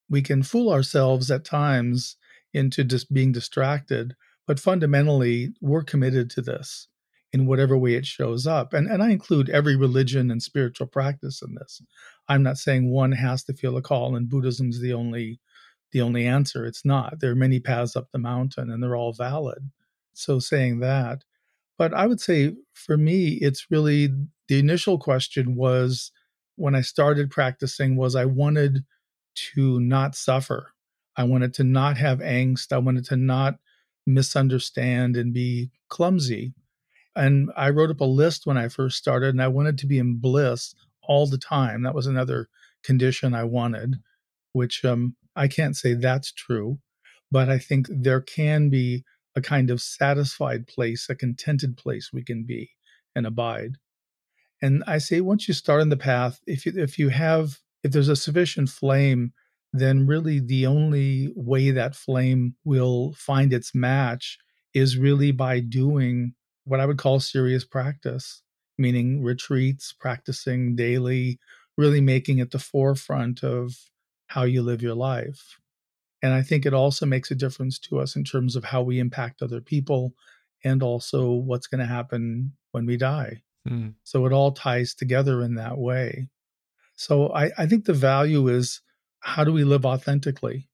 [0.09, 2.17] we can fool ourselves at times
[2.53, 4.15] into just being distracted,
[4.47, 6.89] but fundamentally, we're committed to this
[7.33, 8.73] in whatever way it shows up.
[8.73, 11.83] And, and I include every religion and spiritual practice in this.
[12.29, 15.41] I'm not saying one has to feel a call and Buddhism's the only
[15.93, 16.67] the only answer.
[16.67, 17.21] It's not.
[17.21, 19.71] There are many paths up the mountain and they're all valid.
[20.13, 21.25] So saying that.
[21.79, 24.11] But I would say for me, it's really
[24.49, 26.13] the initial question was
[26.57, 28.85] when I started practicing was I wanted
[29.55, 30.73] to not suffer.
[31.17, 32.73] I wanted to not have angst.
[32.73, 33.59] I wanted to not
[34.07, 36.53] misunderstand and be clumsy.
[37.17, 39.99] And I wrote up a list when I first started, and I wanted to be
[39.99, 41.83] in bliss all the time.
[41.83, 42.49] That was another
[42.85, 43.97] condition I wanted,
[44.53, 46.79] which um, I can't say that's true,
[47.31, 52.23] but I think there can be a kind of satisfied place, a contented place we
[52.23, 52.71] can be
[53.15, 53.77] and abide.
[54.61, 57.93] And I say once you start on the path, if you, if you have if
[57.93, 59.33] there's a sufficient flame,
[59.73, 64.39] then really the only way that flame will find its match
[64.75, 66.35] is really by doing
[66.69, 68.43] what I would call serious practice,
[68.77, 71.39] meaning retreats, practicing daily,
[71.77, 73.77] really making it the forefront of
[74.27, 75.59] how you live your life.
[76.23, 78.99] And I think it also makes a difference to us in terms of how we
[78.99, 80.15] impact other people
[80.65, 83.43] and also what's going to happen when we die.
[83.69, 83.95] Mm.
[84.03, 86.29] So it all ties together in that way.
[86.97, 88.81] So I, I think the value is
[89.21, 90.69] how do we live authentically?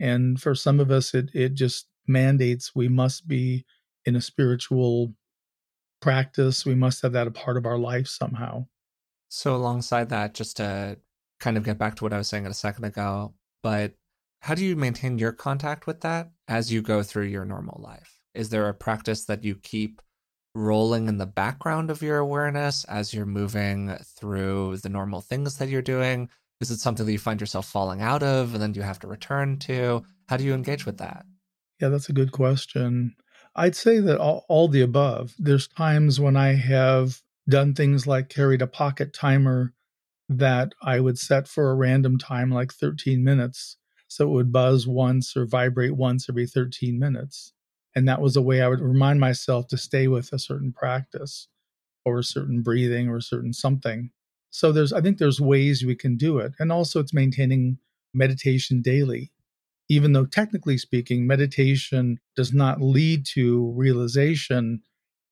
[0.00, 3.64] And for some of us, it, it just mandates we must be
[4.06, 5.14] in a spiritual
[6.00, 6.66] practice.
[6.66, 8.66] We must have that a part of our life somehow.
[9.28, 10.98] So, alongside that, just to
[11.40, 13.94] kind of get back to what I was saying a second ago, but
[14.40, 18.20] how do you maintain your contact with that as you go through your normal life?
[18.34, 20.02] Is there a practice that you keep
[20.54, 25.68] rolling in the background of your awareness as you're moving through the normal things that
[25.68, 26.28] you're doing?
[26.60, 29.08] Is it something that you find yourself falling out of and then you have to
[29.08, 30.04] return to?
[30.28, 31.24] How do you engage with that?
[31.80, 33.16] Yeah, that's a good question.
[33.56, 35.34] I'd say that all, all the above.
[35.38, 39.72] There's times when I have done things like carried a pocket timer
[40.28, 43.76] that I would set for a random time, like 13 minutes.
[44.08, 47.52] So it would buzz once or vibrate once every 13 minutes.
[47.94, 51.48] And that was a way I would remind myself to stay with a certain practice
[52.04, 54.10] or a certain breathing or a certain something.
[54.50, 56.54] So there's I think there's ways we can do it.
[56.58, 57.78] And also it's maintaining
[58.14, 59.32] meditation daily.
[59.88, 64.80] Even though technically speaking, meditation does not lead to realization,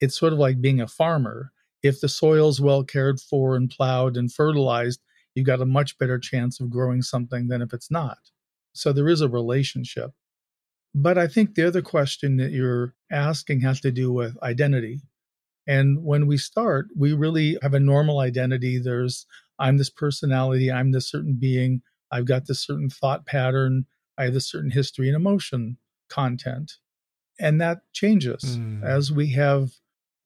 [0.01, 1.53] it's sort of like being a farmer.
[1.83, 5.01] If the soil's well cared for and plowed and fertilized,
[5.35, 8.19] you've got a much better chance of growing something than if it's not.
[8.75, 10.13] So there is a relationship.
[10.95, 15.01] But I think the other question that you're asking has to do with identity.
[15.67, 18.79] And when we start, we really have a normal identity.
[18.79, 19.27] There's,
[19.59, 23.87] I'm this personality, I'm this certain being, I've got this certain thought pattern,
[24.19, 26.75] I have this certain history and emotion content.
[27.41, 28.85] And that changes mm.
[28.85, 29.73] as we have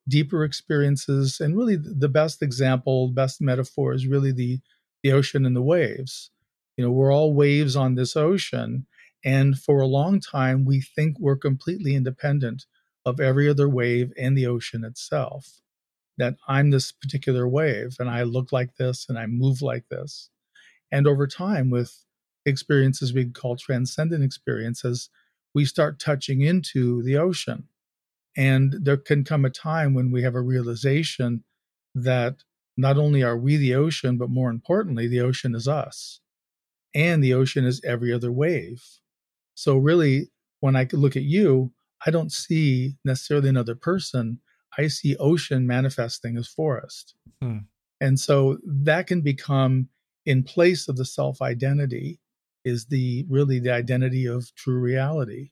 [0.08, 1.40] deeper experiences.
[1.40, 4.60] And really, the best example, best metaphor is really the,
[5.02, 6.30] the ocean and the waves.
[6.76, 8.86] You know, we're all waves on this ocean.
[9.24, 12.66] And for a long time, we think we're completely independent
[13.04, 15.60] of every other wave and the ocean itself.
[16.18, 20.30] That I'm this particular wave and I look like this and I move like this.
[20.90, 22.04] And over time, with
[22.46, 25.10] experiences we call transcendent experiences,
[25.54, 27.64] we start touching into the ocean.
[28.36, 31.44] And there can come a time when we have a realization
[31.94, 32.44] that
[32.76, 36.20] not only are we the ocean, but more importantly, the ocean is us.
[36.94, 38.82] And the ocean is every other wave.
[39.54, 40.30] So really,
[40.60, 41.72] when I look at you,
[42.04, 44.40] I don't see necessarily another person.
[44.76, 47.14] I see ocean manifesting as Forrest.
[47.40, 47.58] Hmm.
[48.00, 49.88] And so that can become
[50.26, 52.20] in place of the self identity
[52.66, 55.50] is the really the identity of true reality.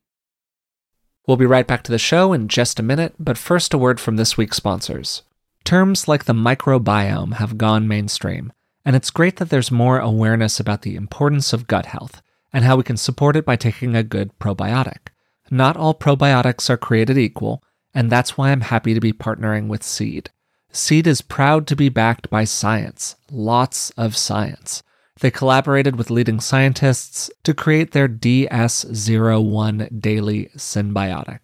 [1.26, 4.00] We'll be right back to the show in just a minute, but first a word
[4.00, 5.22] from this week's sponsors.
[5.64, 8.52] Terms like the microbiome have gone mainstream,
[8.84, 12.20] and it's great that there's more awareness about the importance of gut health
[12.52, 15.08] and how we can support it by taking a good probiotic.
[15.50, 17.62] Not all probiotics are created equal,
[17.94, 20.30] and that's why I'm happy to be partnering with Seed.
[20.72, 24.82] Seed is proud to be backed by science, lots of science.
[25.20, 31.40] They collaborated with leading scientists to create their DS01 Daily synbiotic.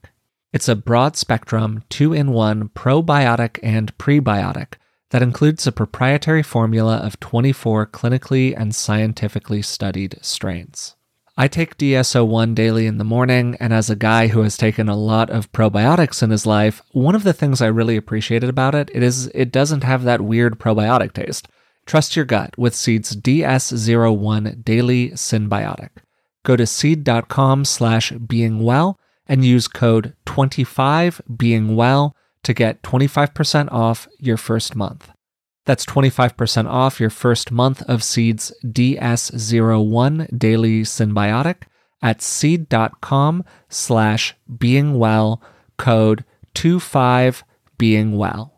[0.53, 4.75] It's a broad spectrum, two in one probiotic and prebiotic
[5.11, 10.97] that includes a proprietary formula of 24 clinically and scientifically studied strains.
[11.37, 14.97] I take DS01 daily in the morning, and as a guy who has taken a
[14.97, 18.91] lot of probiotics in his life, one of the things I really appreciated about it,
[18.93, 21.49] it is it doesn't have that weird probiotic taste.
[21.91, 25.89] Trust your gut with Seed's DS01 Daily Synbiotic.
[26.45, 28.95] Go to seed.com slash beingwell
[29.27, 32.13] and use code 25beingwell
[32.45, 35.11] to get 25% off your first month.
[35.67, 41.63] That's 25% off your first month of Seed's DS01 Daily Synbiotic
[42.01, 45.41] at seed.com slash beingwell
[45.77, 46.25] code
[46.55, 48.53] 25beingwell.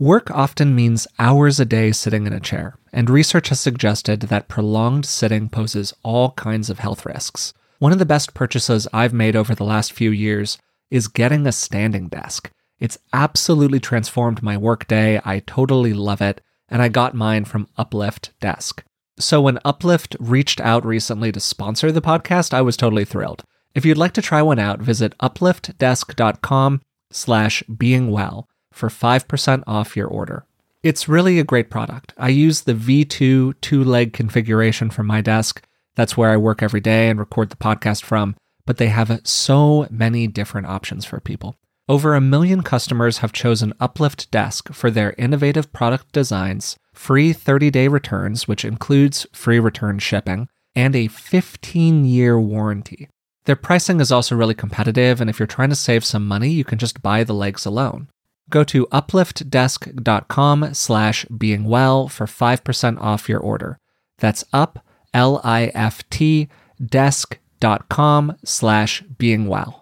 [0.00, 4.48] Work often means hours a day sitting in a chair, and research has suggested that
[4.48, 7.54] prolonged sitting poses all kinds of health risks.
[7.78, 10.58] One of the best purchases I've made over the last few years
[10.90, 12.50] is getting a standing desk.
[12.80, 15.20] It's absolutely transformed my workday.
[15.24, 18.82] I totally love it, and I got mine from Uplift Desk.
[19.20, 23.44] So when Uplift reached out recently to sponsor the podcast, I was totally thrilled.
[23.76, 26.80] If you'd like to try one out, visit upliftdesk.com
[27.12, 30.44] slash beingwell for 5% off your order.
[30.82, 32.12] It's really a great product.
[32.18, 35.62] I use the V2 two leg configuration for my desk.
[35.94, 39.86] That's where I work every day and record the podcast from, but they have so
[39.90, 41.56] many different options for people.
[41.88, 47.70] Over a million customers have chosen Uplift Desk for their innovative product designs, free 30
[47.70, 53.08] day returns, which includes free return shipping, and a 15 year warranty.
[53.44, 56.64] Their pricing is also really competitive, and if you're trying to save some money, you
[56.64, 58.08] can just buy the legs alone.
[58.54, 63.80] Go to upliftdesk.com slash beingwell for 5% off your order.
[64.18, 64.78] That's up,
[65.12, 66.48] L-I-F-T,
[66.80, 69.80] desk.com slash beingwell.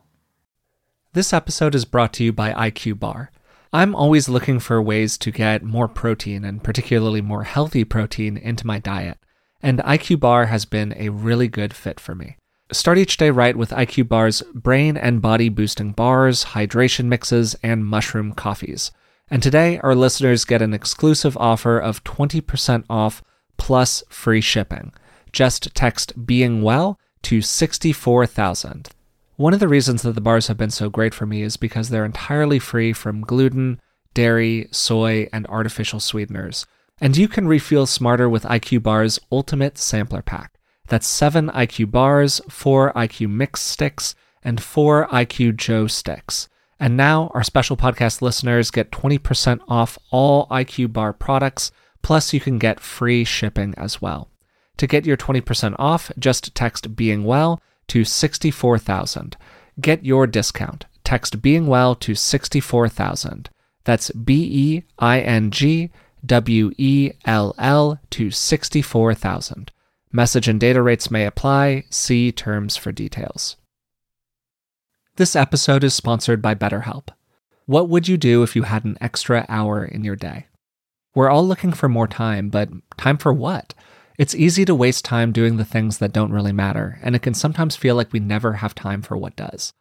[1.13, 3.31] This episode is brought to you by IQ Bar.
[3.75, 8.67] I'm always looking for ways to get more protein, and particularly more healthy protein, into
[8.67, 9.19] my diet,
[9.61, 12.39] and IQ Bar has been a really good fit for me.
[12.73, 17.85] Start each day right with IQ Bar's brain and body boosting bars, hydration mixes, and
[17.85, 18.91] mushroom coffees.
[19.29, 23.23] And today, our listeners get an exclusive offer of 20% off
[23.59, 24.95] plus free shipping.
[25.33, 28.89] Just text being well to 64000.
[29.37, 31.91] One of the reasons that the bars have been so great for me is because
[31.91, 33.83] they're entirely free from gluten,
[34.15, 36.65] dairy, soy, and artificial sweeteners.
[37.03, 40.55] And you can refuel smarter with IQ Bar's Ultimate Sampler Pack.
[40.93, 46.51] That's seven IQ bars, four IQ mix sticks, and four IQ Joe sticks.
[46.79, 52.41] And now our special podcast listeners get 20% off all IQ bar products, plus you
[52.41, 54.29] can get free shipping as well.
[54.77, 59.39] To get your 20% off, just text being well to 64000.
[59.81, 60.85] Get your discount.
[61.05, 63.49] Text being well to 64000.
[63.85, 65.89] That's B E I N G
[66.27, 69.73] W E L L to 64000.
[70.15, 71.85] Message and data rates may apply.
[71.89, 73.57] See terms for details.
[75.17, 77.09] This episode is sponsored by BetterHelp.
[77.65, 80.49] What would you do if you had an extra hour in your day?
[81.15, 83.73] We're all looking for more time, but time for what?
[84.19, 87.33] It's easy to waste time doing the things that don't really matter, and it can
[87.33, 89.73] sometimes feel like we never have time for what does.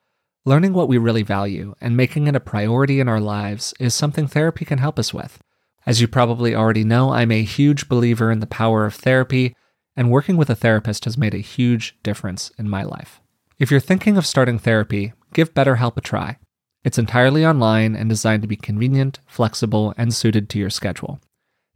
[0.45, 4.27] Learning what we really value and making it a priority in our lives is something
[4.27, 5.41] therapy can help us with.
[5.85, 9.57] As you probably already know, I'm a huge believer in the power of therapy
[9.95, 13.21] and working with a therapist has made a huge difference in my life.
[13.59, 16.37] If you're thinking of starting therapy, give BetterHelp a try.
[16.83, 21.19] It's entirely online and designed to be convenient, flexible, and suited to your schedule.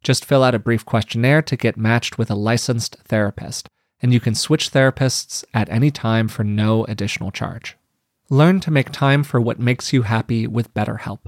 [0.01, 3.67] Just fill out a brief questionnaire to get matched with a licensed therapist,
[4.01, 7.78] and you can switch therapists at any time for no additional charge.
[8.30, 11.19] Learn to make time for what makes you happy with BetterHelp.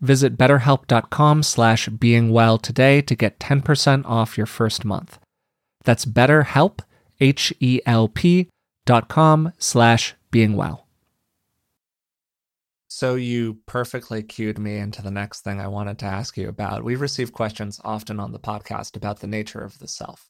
[0.00, 5.18] Visit betterhelp.com slash beingwell today to get 10% off your first month.
[5.86, 6.80] That's betterhelp,
[7.20, 8.48] H-E-L-P
[8.84, 10.86] dot com slash being well.
[12.88, 16.82] So you perfectly cued me into the next thing I wanted to ask you about.
[16.84, 20.28] We receive questions often on the podcast about the nature of the self.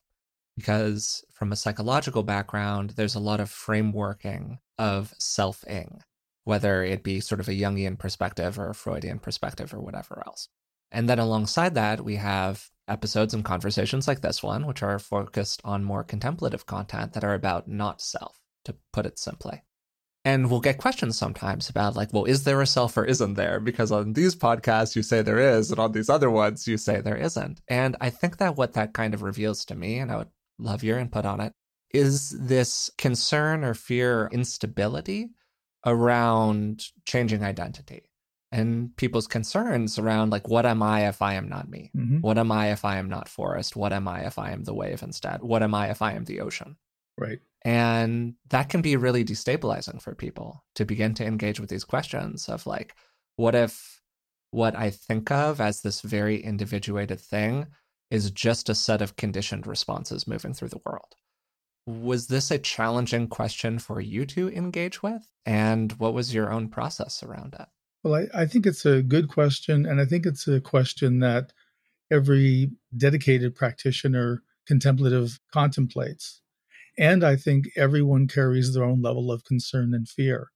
[0.56, 6.00] Because from a psychological background, there's a lot of frameworking of selfing,
[6.44, 10.48] whether it be sort of a Jungian perspective or a Freudian perspective or whatever else.
[10.90, 15.60] And then alongside that, we have episodes and conversations like this one, which are focused
[15.64, 19.62] on more contemplative content that are about not self, to put it simply.
[20.24, 23.60] And we'll get questions sometimes about, like, well, is there a self or isn't there?
[23.60, 27.00] Because on these podcasts, you say there is, and on these other ones, you say
[27.00, 27.60] there isn't.
[27.68, 30.82] And I think that what that kind of reveals to me, and I would love
[30.82, 31.52] your input on it,
[31.94, 35.28] is this concern or fear or instability
[35.84, 38.10] around changing identity
[38.52, 41.90] and people's concerns around like what am i if i am not me?
[41.96, 42.20] Mm-hmm.
[42.20, 43.76] what am i if i am not Forrest?
[43.76, 45.42] What am i if i am the wave instead?
[45.42, 46.76] What am i if i am the ocean?
[47.18, 47.40] Right.
[47.64, 52.48] And that can be really destabilizing for people to begin to engage with these questions
[52.48, 52.94] of like
[53.36, 54.00] what if
[54.50, 57.66] what i think of as this very individuated thing
[58.10, 61.16] is just a set of conditioned responses moving through the world?
[61.86, 65.28] Was this a challenging question for you to engage with?
[65.44, 67.66] And what was your own process around it
[68.06, 69.84] well, I, I think it's a good question.
[69.84, 71.52] And I think it's a question that
[72.10, 76.40] every dedicated practitioner contemplative contemplates.
[76.98, 80.50] And I think everyone carries their own level of concern and fear.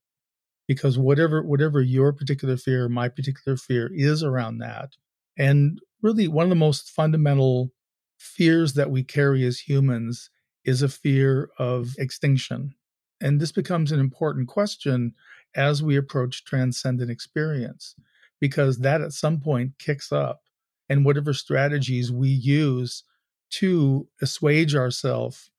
[0.68, 4.90] Because whatever whatever your particular fear, my particular fear is around that.
[5.36, 7.72] And really one of the most fundamental
[8.16, 10.30] fears that we carry as humans
[10.64, 12.74] is a fear of extinction.
[13.20, 15.14] And this becomes an important question
[15.55, 17.94] as we approach transcendent experience,
[18.40, 20.42] because that at some point kicks up.
[20.88, 23.05] And whatever strategies we use
[23.51, 25.51] to assuage ourselves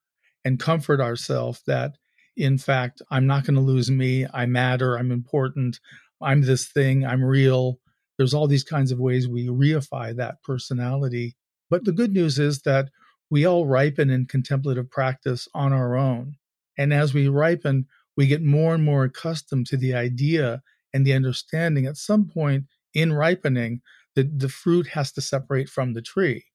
[0.44, 1.98] and comfort ourselves that,
[2.36, 5.80] in fact, I'm not going to lose me, I matter, I'm important,
[6.22, 7.80] I'm this thing, I'm real.
[8.18, 11.36] There's all these kinds of ways we reify that personality.
[11.70, 12.90] But the good news is that
[13.30, 16.36] we all ripen in contemplative practice on our own.
[16.78, 17.88] And as we ripen,
[18.18, 20.62] we get more and more accustomed to the idea
[20.94, 23.82] and the understanding at some point in ripening
[24.16, 26.46] that the fruit has to separate from the tree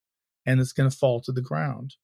[0.45, 1.95] and it's going to fall to the ground.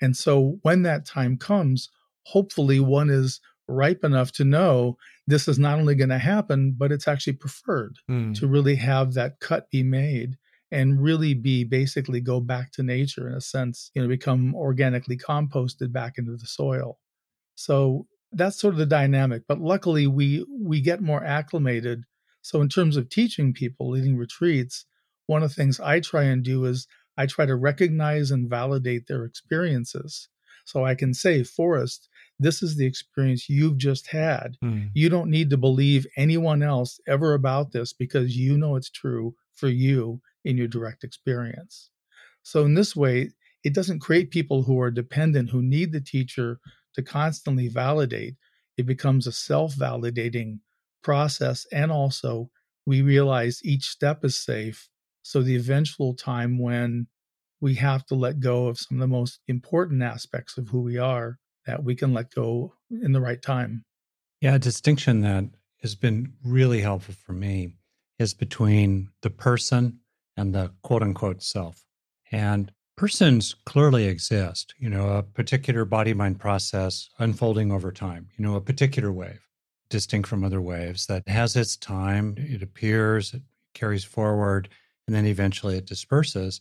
[0.00, 1.88] And so when that time comes,
[2.24, 4.96] hopefully one is ripe enough to know
[5.26, 8.34] this is not only going to happen, but it's actually preferred mm.
[8.38, 10.36] to really have that cut be made
[10.70, 15.16] and really be basically go back to nature in a sense, you know, become organically
[15.16, 16.98] composted back into the soil.
[17.54, 19.42] So that's sort of the dynamic.
[19.48, 22.04] But luckily, we we get more acclimated.
[22.42, 24.86] So in terms of teaching people, leading retreats,
[25.26, 29.06] one of the things I try and do is I try to recognize and validate
[29.06, 30.28] their experiences.
[30.64, 32.08] So I can say, Forrest,
[32.38, 34.56] this is the experience you've just had.
[34.62, 34.90] Mm.
[34.94, 39.34] You don't need to believe anyone else ever about this because you know it's true
[39.54, 41.90] for you in your direct experience.
[42.42, 43.30] So, in this way,
[43.64, 46.60] it doesn't create people who are dependent, who need the teacher
[46.98, 48.34] to constantly validate.
[48.76, 50.58] It becomes a self validating
[51.02, 51.64] process.
[51.72, 52.50] And also,
[52.86, 54.88] we realize each step is safe.
[55.22, 57.06] So, the eventual time when
[57.60, 60.98] we have to let go of some of the most important aspects of who we
[60.98, 63.84] are, that we can let go in the right time.
[64.40, 65.44] Yeah, a distinction that
[65.82, 67.74] has been really helpful for me
[68.18, 70.00] is between the person
[70.36, 71.84] and the quote unquote self.
[72.32, 78.44] And persons clearly exist, you know, a particular body mind process unfolding over time, you
[78.44, 79.46] know, a particular wave,
[79.88, 83.42] distinct from other waves that has its time, it appears, it
[83.72, 84.68] carries forward,
[85.06, 86.60] and then eventually it disperses.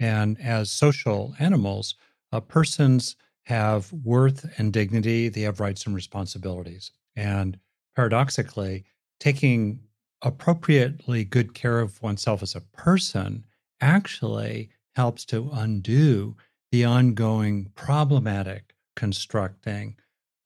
[0.00, 1.96] And as social animals,
[2.32, 6.92] uh, persons have worth and dignity, they have rights and responsibilities.
[7.14, 7.58] And
[7.94, 8.86] paradoxically,
[9.20, 9.80] taking
[10.22, 13.44] appropriately good care of oneself as a person
[13.82, 16.36] actually helps to undo
[16.70, 19.96] the ongoing problematic constructing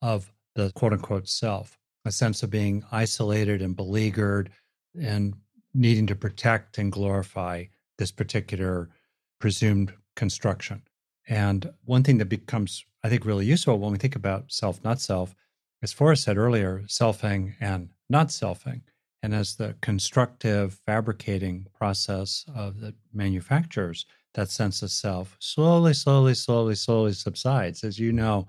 [0.01, 4.51] of the quote unquote self, a sense of being isolated and beleaguered
[4.99, 5.33] and
[5.73, 7.63] needing to protect and glorify
[7.97, 8.89] this particular
[9.39, 10.81] presumed construction.
[11.27, 14.99] And one thing that becomes, I think, really useful when we think about self, not
[14.99, 15.35] self,
[15.81, 18.81] as Forrest said earlier, selfing and not selfing.
[19.21, 26.33] And as the constructive fabricating process of the manufacturers that sense of self slowly, slowly,
[26.33, 27.83] slowly, slowly subsides.
[27.83, 28.47] As you know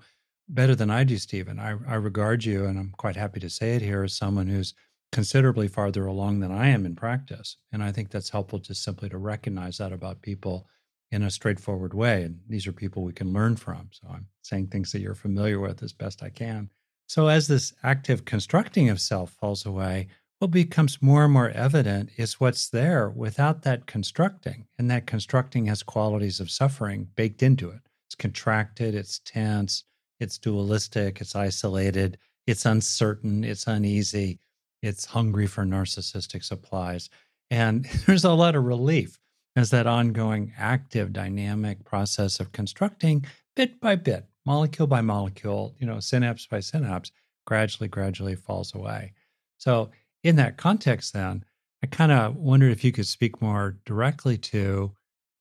[0.49, 3.75] better than I do, Stephen, I, I regard you, and I'm quite happy to say
[3.75, 4.73] it here, as someone who's
[5.11, 7.57] considerably farther along than I am in practice.
[7.71, 10.67] And I think that's helpful just simply to recognize that about people
[11.11, 12.23] in a straightforward way.
[12.23, 13.89] And these are people we can learn from.
[13.91, 16.69] So I'm saying things that you're familiar with as best I can.
[17.07, 20.07] So as this active constructing of self falls away,
[20.41, 24.65] what becomes more and more evident is what's there without that constructing.
[24.79, 27.81] And that constructing has qualities of suffering baked into it.
[28.07, 29.83] It's contracted, it's tense,
[30.19, 32.17] it's dualistic, it's isolated,
[32.47, 34.39] it's uncertain, it's uneasy,
[34.81, 37.11] it's hungry for narcissistic supplies.
[37.51, 39.19] And there's a lot of relief
[39.55, 45.85] as that ongoing active dynamic process of constructing bit by bit, molecule by molecule, you
[45.85, 47.11] know, synapse by synapse,
[47.45, 49.13] gradually, gradually falls away.
[49.59, 49.91] So
[50.23, 51.43] in that context, then,
[51.83, 54.93] I kind of wondered if you could speak more directly to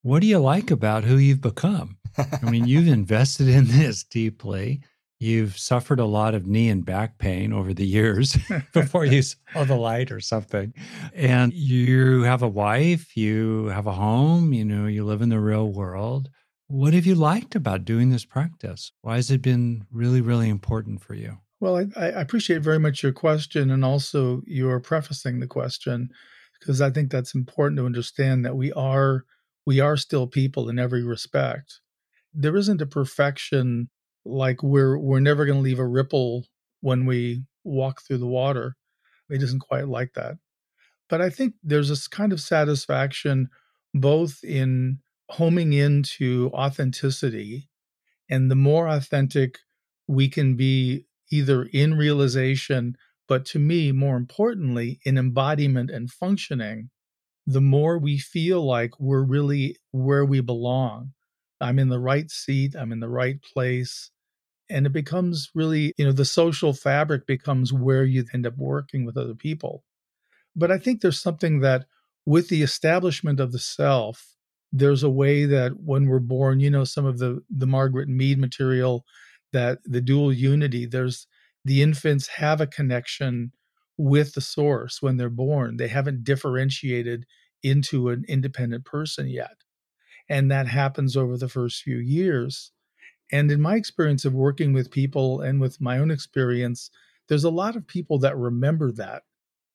[0.02, 1.98] what do you like about who you've become?
[2.16, 4.80] I mean, you've invested in this deeply.
[5.18, 8.38] You've suffered a lot of knee and back pain over the years
[8.72, 9.20] before you
[9.52, 10.72] saw the light or something.
[11.12, 15.40] And you have a wife, you have a home, you know, you live in the
[15.40, 16.30] real world.
[16.68, 18.92] What have you liked about doing this practice?
[19.02, 21.38] Why has it been really, really important for you?
[21.61, 26.11] Well, I, I, appreciate very much your question and also your prefacing the question
[26.58, 29.24] because I think that's important to understand that we are
[29.66, 31.80] we are still people in every respect.
[32.32, 33.90] There isn't a perfection
[34.24, 36.46] like we're we're never going to leave a ripple
[36.80, 38.76] when we walk through the water.
[39.28, 40.36] It isn't quite like that.
[41.08, 43.48] But I think there's this kind of satisfaction
[43.92, 47.68] both in homing into authenticity.
[48.28, 49.58] And the more authentic
[50.06, 52.96] we can be, either in realization,
[53.28, 56.90] but to me, more importantly, in embodiment and functioning,
[57.46, 61.12] the more we feel like we're really where we belong.
[61.60, 64.10] I'm in the right seat, I'm in the right place.
[64.68, 69.04] And it becomes really, you know, the social fabric becomes where you end up working
[69.04, 69.82] with other people.
[70.54, 71.86] But I think there's something that
[72.24, 74.36] with the establishment of the self,
[74.72, 78.38] there's a way that when we're born, you know, some of the the Margaret Mead
[78.38, 79.04] material,
[79.53, 81.26] that the dual unity, there's
[81.64, 83.53] the infants have a connection
[83.96, 85.76] with the source when they're born.
[85.76, 87.26] They haven't differentiated
[87.62, 89.57] into an independent person yet.
[90.28, 92.72] And that happens over the first few years.
[93.32, 96.90] And in my experience of working with people and with my own experience,
[97.28, 99.22] there's a lot of people that remember that.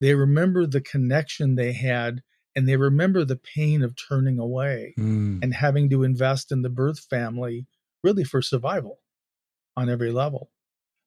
[0.02, 2.22] They remember the connection they had
[2.56, 5.40] and they remember the pain of turning away mm.
[5.42, 7.68] and having to invest in the birth family
[8.04, 9.00] really for survival
[9.76, 10.50] on every level.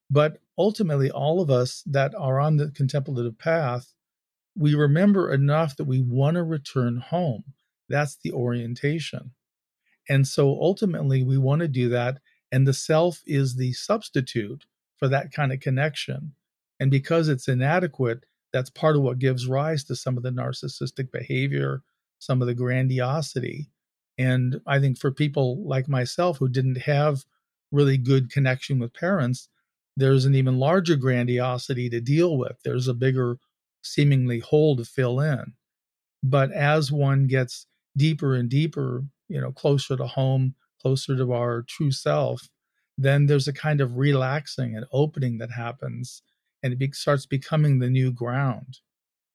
[0.09, 3.93] But ultimately, all of us that are on the contemplative path,
[4.55, 7.43] we remember enough that we want to return home.
[7.87, 9.31] That's the orientation.
[10.07, 12.19] And so ultimately, we want to do that.
[12.51, 14.65] And the self is the substitute
[14.97, 16.33] for that kind of connection.
[16.79, 21.11] And because it's inadequate, that's part of what gives rise to some of the narcissistic
[21.11, 21.83] behavior,
[22.17, 23.69] some of the grandiosity.
[24.17, 27.23] And I think for people like myself who didn't have
[27.71, 29.49] really good connection with parents,
[29.97, 32.57] there's an even larger grandiosity to deal with.
[32.63, 33.37] There's a bigger,
[33.81, 35.53] seemingly hole to fill in.
[36.23, 37.65] But as one gets
[37.97, 42.49] deeper and deeper, you know, closer to home, closer to our true self,
[42.97, 46.21] then there's a kind of relaxing and opening that happens
[46.61, 48.79] and it be- starts becoming the new ground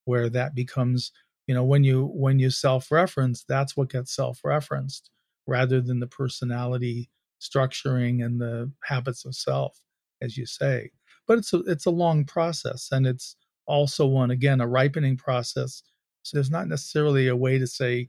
[0.04, 1.12] where that becomes
[1.46, 5.10] you know when you when you self-reference that's what gets self-referenced
[5.46, 7.10] rather than the personality
[7.40, 9.78] structuring and the habits of self
[10.22, 10.90] as you say
[11.26, 15.82] but it's a it's a long process and it's also one again a ripening process
[16.22, 18.08] so there's not necessarily a way to say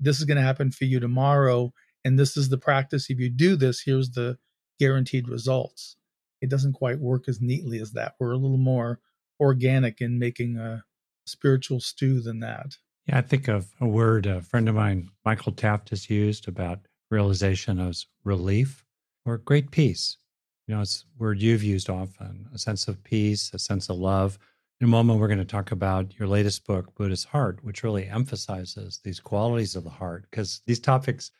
[0.00, 1.72] this is going to happen for you tomorrow
[2.04, 4.36] and this is the practice if you do this here's the
[4.78, 5.96] guaranteed results
[6.44, 8.16] it doesn't quite work as neatly as that.
[8.20, 9.00] We're a little more
[9.40, 10.84] organic in making a
[11.24, 12.76] spiritual stew than that.
[13.06, 16.80] Yeah, I think of a word a friend of mine, Michael Taft, has used about
[17.14, 18.84] realization as relief
[19.24, 20.18] or great peace.
[20.66, 23.96] You know, it's a word you've used often a sense of peace, a sense of
[23.96, 24.38] love.
[24.80, 28.08] In a moment, we're going to talk about your latest book, Buddha's Heart, which really
[28.08, 30.26] emphasizes these qualities of the heart.
[30.30, 31.30] Because these topics,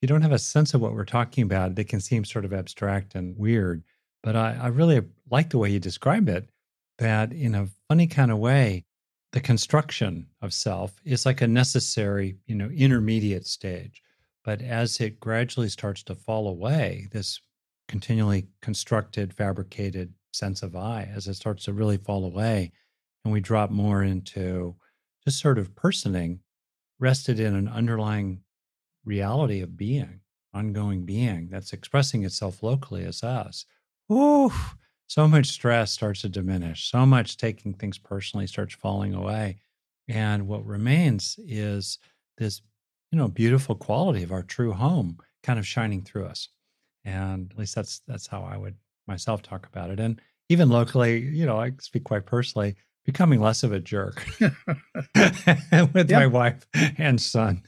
[0.00, 2.52] you don't have a sense of what we're talking about, they can seem sort of
[2.52, 3.82] abstract and weird.
[4.22, 6.48] But I, I really like the way you describe it
[6.98, 8.84] that in a funny kind of way,
[9.32, 14.03] the construction of self is like a necessary, you know, intermediate stage.
[14.44, 17.40] But as it gradually starts to fall away, this
[17.88, 22.72] continually constructed, fabricated sense of I, as it starts to really fall away,
[23.24, 24.76] and we drop more into
[25.24, 26.40] just sort of personing,
[26.98, 28.40] rested in an underlying
[29.04, 30.20] reality of being,
[30.52, 33.64] ongoing being that's expressing itself locally as us,
[34.08, 34.52] whew,
[35.06, 36.90] so much stress starts to diminish.
[36.90, 39.58] So much taking things personally starts falling away.
[40.08, 41.98] And what remains is
[42.36, 42.62] this,
[43.14, 46.48] you know, beautiful quality of our true home kind of shining through us.
[47.04, 48.74] And at least that's that's how I would
[49.06, 50.00] myself talk about it.
[50.00, 54.26] And even locally, you know, I speak quite personally, becoming less of a jerk
[55.94, 56.66] with my wife
[56.98, 57.62] and son,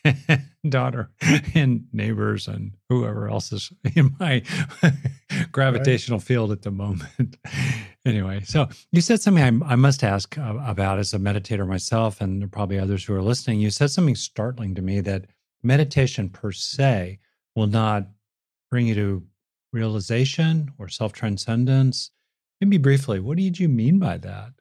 [0.70, 1.10] daughter,
[1.54, 4.42] and neighbors, and whoever else is in my
[5.52, 6.26] gravitational right.
[6.26, 7.36] field at the moment.
[8.08, 12.20] Anyway, so you said something I, I must ask uh, about as a meditator myself,
[12.20, 13.60] and probably others who are listening.
[13.60, 15.26] You said something startling to me that
[15.62, 17.18] meditation per se
[17.54, 18.08] will not
[18.70, 19.26] bring you to
[19.72, 22.10] realization or self transcendence.
[22.60, 24.52] Maybe briefly, what did you mean by that?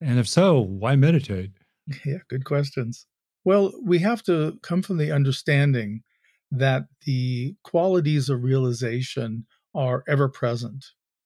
[0.00, 1.50] And if so, why meditate?
[2.04, 3.06] Yeah, good questions.
[3.46, 6.02] Well, we have to come from the understanding
[6.50, 10.84] that the qualities of realization are ever present,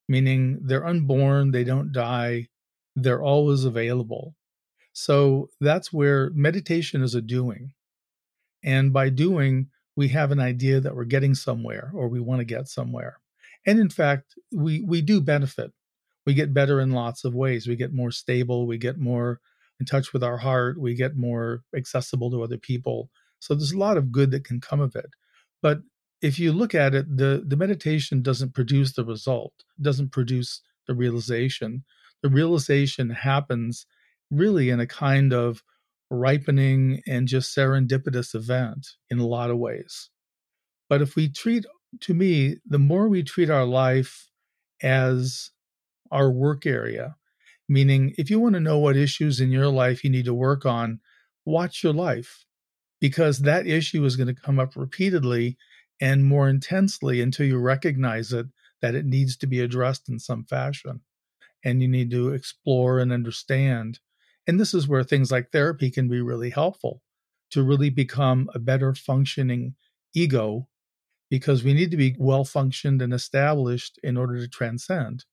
[0.09, 2.49] meaning they're unborn, they don't die,
[2.97, 4.35] they're always available.
[4.93, 7.73] So that's where meditation is a doing.
[8.63, 12.45] And by doing, we have an idea that we're getting somewhere or we want to
[12.45, 13.19] get somewhere.
[13.67, 15.73] And in fact, we, we do benefit
[16.27, 17.67] we get better in lots of ways.
[17.67, 19.41] We get more stable, we get more
[19.81, 23.11] in touch with our heart, we get more accessible to other people.
[23.41, 25.11] So there's a lot of good that can come of it.
[25.61, 25.81] But
[26.23, 30.95] if you look at it, the, the meditation doesn't produce the result, doesn't produce the
[30.95, 31.85] realization.
[32.23, 33.87] The realization happens
[34.31, 35.63] really in a kind of
[36.11, 40.11] ripening and just serendipitous event in a lot of ways.
[40.89, 41.67] But if we treat,
[42.01, 44.31] to me, the more we treat our life
[44.83, 45.51] as
[46.11, 47.17] our work area,
[47.69, 50.65] meaning if you want to know what issues in your life you need to work
[50.65, 51.01] on,
[51.45, 52.45] watch your life
[53.01, 55.57] because that issue is going to come up repeatedly
[56.03, 58.47] and more intensely until you recognize it
[58.83, 61.01] that it needs to be addressed in some fashion
[61.65, 64.01] and you need to explore and understand.
[64.49, 67.03] And this is where things like therapy can be really helpful
[67.53, 69.77] to really become a better functioning
[70.13, 70.67] ego
[71.31, 75.25] because we need to be well functioned and established in order to transcend.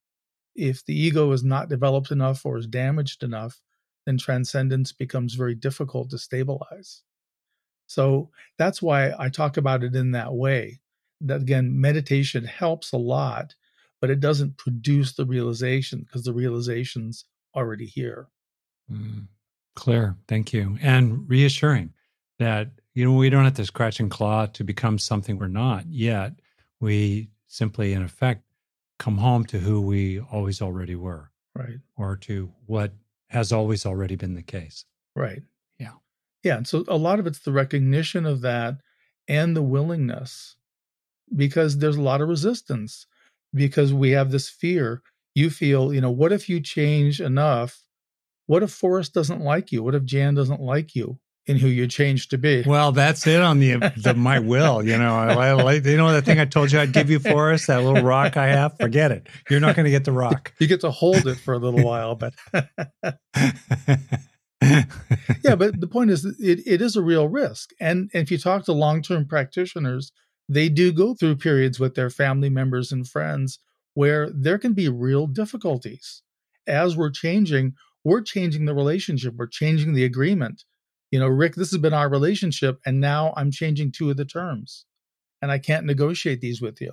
[0.56, 3.60] If the ego is not developed enough or is damaged enough
[4.06, 7.04] then transcendence becomes very difficult to stabilize
[7.90, 8.30] so
[8.60, 10.80] that's why I talk about it in that way.
[11.22, 13.56] That again, meditation helps a lot,
[14.00, 17.26] but it doesn't produce the realization because the realization's
[17.56, 18.28] already here.
[18.92, 19.26] Mm,
[19.76, 20.16] clear.
[20.28, 20.78] Thank you.
[20.84, 21.92] And reassuring
[22.38, 25.88] that, you know, we don't have to scratch and claw to become something we're not
[25.88, 26.34] yet.
[26.80, 28.44] We simply, in effect,
[29.00, 31.32] come home to who we always already were.
[31.56, 31.80] Right.
[31.98, 32.94] Or to what
[33.30, 34.86] has always already been the case.
[35.16, 35.42] Right.
[36.44, 36.58] Yeah.
[36.58, 38.76] And so a lot of it's the recognition of that
[39.28, 40.56] and the willingness
[41.36, 43.06] because there's a lot of resistance
[43.54, 45.02] because we have this fear.
[45.36, 47.84] You feel, you know, what if you change enough?
[48.48, 49.84] What if Forrest doesn't like you?
[49.84, 52.64] What if Jan doesn't like you in who you change to be?
[52.66, 54.84] Well, that's it on the, the my will.
[54.84, 57.68] You know, I, like you know the thing I told you I'd give you, Forrest,
[57.68, 58.76] that little rock I have.
[58.80, 59.28] Forget it.
[59.50, 60.54] You're not going to get the rock.
[60.60, 62.34] You get to hold it for a little while, but
[65.44, 67.72] yeah, but the point is, it, it is a real risk.
[67.80, 70.12] And, and if you talk to long term practitioners,
[70.48, 73.60] they do go through periods with their family members and friends
[73.94, 76.24] where there can be real difficulties.
[76.68, 77.74] As we're changing,
[78.04, 80.64] we're changing the relationship, we're changing the agreement.
[81.12, 84.26] You know, Rick, this has been our relationship, and now I'm changing two of the
[84.26, 84.86] terms,
[85.42, 86.92] and I can't negotiate these with you.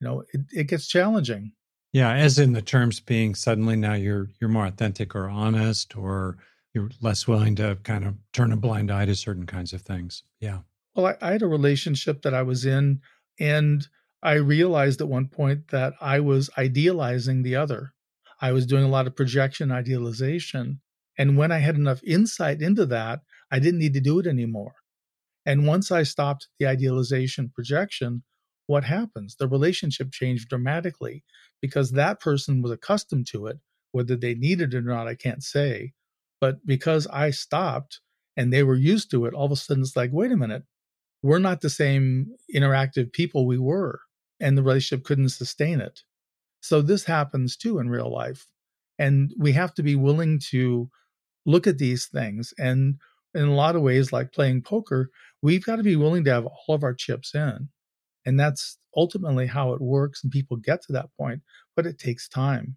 [0.00, 1.52] You know, it, it gets challenging.
[1.92, 6.38] Yeah, as in the terms being suddenly now you're you're more authentic or honest or
[6.74, 10.22] you're less willing to kind of turn a blind eye to certain kinds of things.
[10.40, 10.60] Yeah.
[10.94, 13.00] Well, I, I had a relationship that I was in,
[13.38, 13.86] and
[14.22, 17.92] I realized at one point that I was idealizing the other.
[18.40, 20.80] I was doing a lot of projection idealization.
[21.18, 24.74] And when I had enough insight into that, I didn't need to do it anymore.
[25.44, 28.22] And once I stopped the idealization projection,
[28.66, 29.36] what happens?
[29.36, 31.24] The relationship changed dramatically
[31.60, 33.58] because that person was accustomed to it.
[33.92, 35.92] Whether they needed it or not, I can't say.
[36.40, 38.00] But because I stopped
[38.36, 40.64] and they were used to it, all of a sudden it's like, wait a minute,
[41.22, 44.00] we're not the same interactive people we were.
[44.40, 46.00] And the relationship couldn't sustain it.
[46.60, 48.46] So this happens too in real life.
[48.98, 50.90] And we have to be willing to
[51.46, 52.52] look at these things.
[52.58, 52.96] And
[53.34, 55.10] in a lot of ways, like playing poker,
[55.42, 57.68] we've got to be willing to have all of our chips in.
[58.26, 60.22] And that's ultimately how it works.
[60.22, 61.40] And people get to that point,
[61.76, 62.76] but it takes time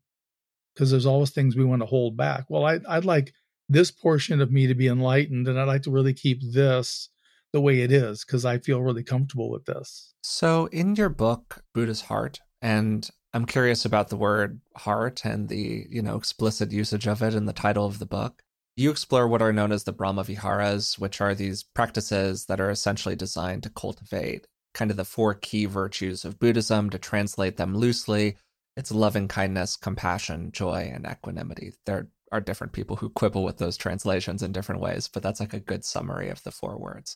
[0.73, 2.45] because there's always things we want to hold back.
[2.49, 3.33] Well, I, I'd like
[3.73, 7.09] this portion of me to be enlightened and i'd like to really keep this
[7.51, 10.13] the way it is because i feel really comfortable with this.
[10.23, 15.85] So in your book buddha's heart and i'm curious about the word heart and the
[15.89, 18.41] you know explicit usage of it in the title of the book
[18.75, 22.71] you explore what are known as the brahma viharas which are these practices that are
[22.71, 27.75] essentially designed to cultivate kind of the four key virtues of buddhism to translate them
[27.75, 28.37] loosely.
[28.75, 31.73] It's loving kindness compassion joy and equanimity.
[31.85, 35.53] They're are different people who quibble with those translations in different ways, but that's like
[35.53, 37.15] a good summary of the four words.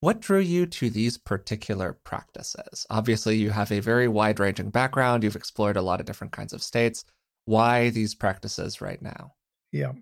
[0.00, 2.84] What drew you to these particular practices?
[2.90, 5.22] Obviously, you have a very wide ranging background.
[5.22, 7.04] You've explored a lot of different kinds of states.
[7.44, 9.34] Why these practices right now?
[9.72, 9.92] Yeah.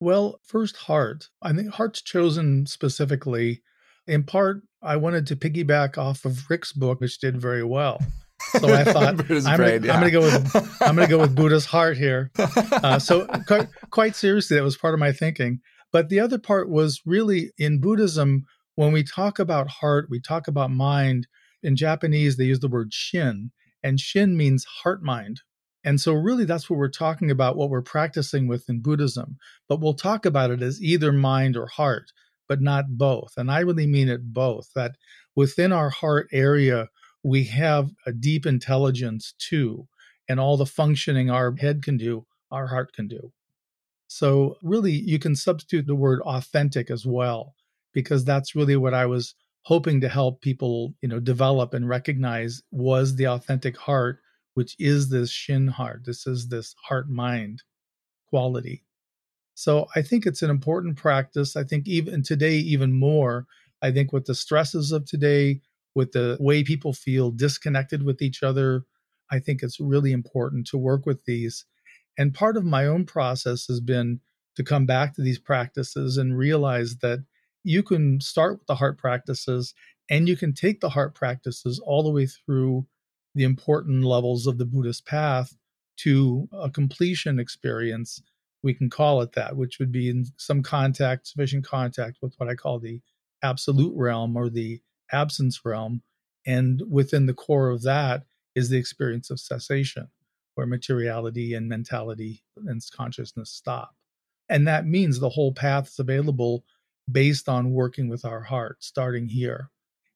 [0.00, 1.28] Well, first, heart.
[1.40, 3.62] I think heart's chosen specifically.
[4.06, 8.00] In part, I wanted to piggyback off of Rick's book, which did very well.
[8.40, 9.92] So I thought I'm, brain, gonna, yeah.
[9.94, 12.30] I'm, gonna, go with I'm gonna go with Buddha's heart here.
[12.38, 15.60] Uh, so quite, quite seriously, that was part of my thinking.
[15.92, 20.48] But the other part was really in Buddhism when we talk about heart, we talk
[20.48, 21.26] about mind.
[21.62, 23.50] In Japanese, they use the word shin,
[23.82, 25.40] and shin means heart mind.
[25.84, 29.36] And so, really, that's what we're talking about, what we're practicing with in Buddhism.
[29.68, 32.12] But we'll talk about it as either mind or heart,
[32.48, 33.32] but not both.
[33.36, 34.96] And I really mean it both, that
[35.36, 36.88] within our heart area,
[37.24, 39.88] we have a deep intelligence too.
[40.28, 43.32] And all the functioning our head can do, our heart can do.
[44.06, 47.54] So, really, you can substitute the word authentic as well,
[47.92, 52.62] because that's really what I was hoping to help people, you know, develop and recognize
[52.70, 54.20] was the authentic heart,
[54.54, 56.02] which is this shin heart.
[56.04, 57.62] This is this heart mind
[58.28, 58.84] quality.
[59.54, 61.56] So I think it's an important practice.
[61.56, 63.46] I think even today, even more,
[63.82, 65.60] I think with the stresses of today,
[65.94, 68.84] with the way people feel disconnected with each other,
[69.30, 71.64] I think it's really important to work with these.
[72.18, 74.20] And part of my own process has been
[74.56, 77.24] to come back to these practices and realize that
[77.64, 79.74] you can start with the heart practices
[80.10, 82.86] and you can take the heart practices all the way through
[83.34, 85.56] the important levels of the Buddhist path
[85.96, 88.20] to a completion experience
[88.64, 92.48] we can call it that, which would be in some contact, sufficient contact with what
[92.48, 93.00] I call the
[93.42, 94.80] absolute realm or the
[95.14, 96.02] absence realm.
[96.46, 100.08] And within the core of that is the experience of cessation,
[100.54, 103.94] where materiality and mentality and consciousness stop.
[104.48, 106.64] And that means the whole path is available
[107.10, 109.70] based on working with our heart, starting here.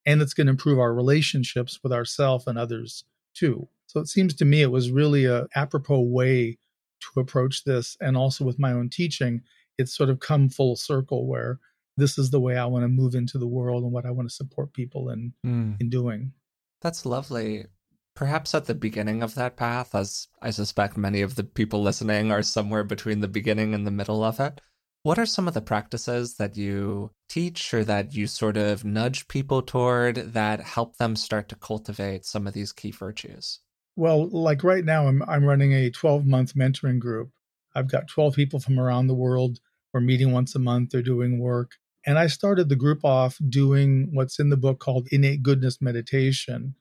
[0.06, 3.68] And it's going to improve our relationships with ourselves and others too.
[3.86, 6.58] So it seems to me it was really a apropos way
[7.00, 9.42] to approach this and also with my own teaching
[9.78, 11.58] it's sort of come full circle where
[11.98, 14.28] this is the way i want to move into the world and what i want
[14.28, 15.76] to support people in mm.
[15.80, 16.32] in doing
[16.80, 17.66] that's lovely
[18.14, 22.32] perhaps at the beginning of that path as i suspect many of the people listening
[22.32, 24.60] are somewhere between the beginning and the middle of it
[25.04, 29.28] what are some of the practices that you teach or that you sort of nudge
[29.28, 33.60] people toward that help them start to cultivate some of these key virtues
[33.98, 37.32] well, like right now, I'm I'm running a 12 month mentoring group.
[37.74, 39.58] I've got 12 people from around the world.
[39.92, 40.90] We're meeting once a month.
[40.90, 41.72] They're doing work.
[42.06, 46.74] And I started the group off doing what's in the book called innate goodness meditation,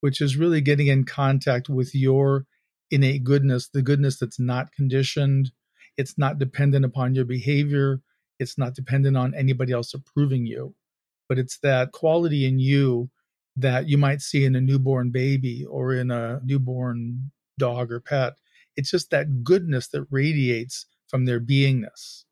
[0.00, 2.46] which is really getting in contact with your
[2.90, 5.52] innate goodness, the goodness that's not conditioned.
[5.96, 8.02] It's not dependent upon your behavior.
[8.38, 10.74] It's not dependent on anybody else approving you,
[11.28, 13.10] but it's that quality in you
[13.56, 18.34] that you might see in a newborn baby or in a newborn dog or pet.
[18.76, 22.24] It's just that goodness that radiates from their beingness.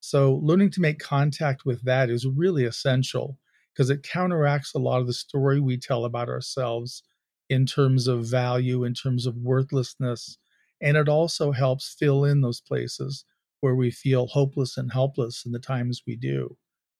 [0.00, 3.38] So, learning to make contact with that is really essential
[3.72, 7.02] because it counteracts a lot of the story we tell about ourselves
[7.48, 10.38] in terms of value, in terms of worthlessness.
[10.80, 13.24] And it also helps fill in those places
[13.60, 16.56] where we feel hopeless and helpless in the times we do.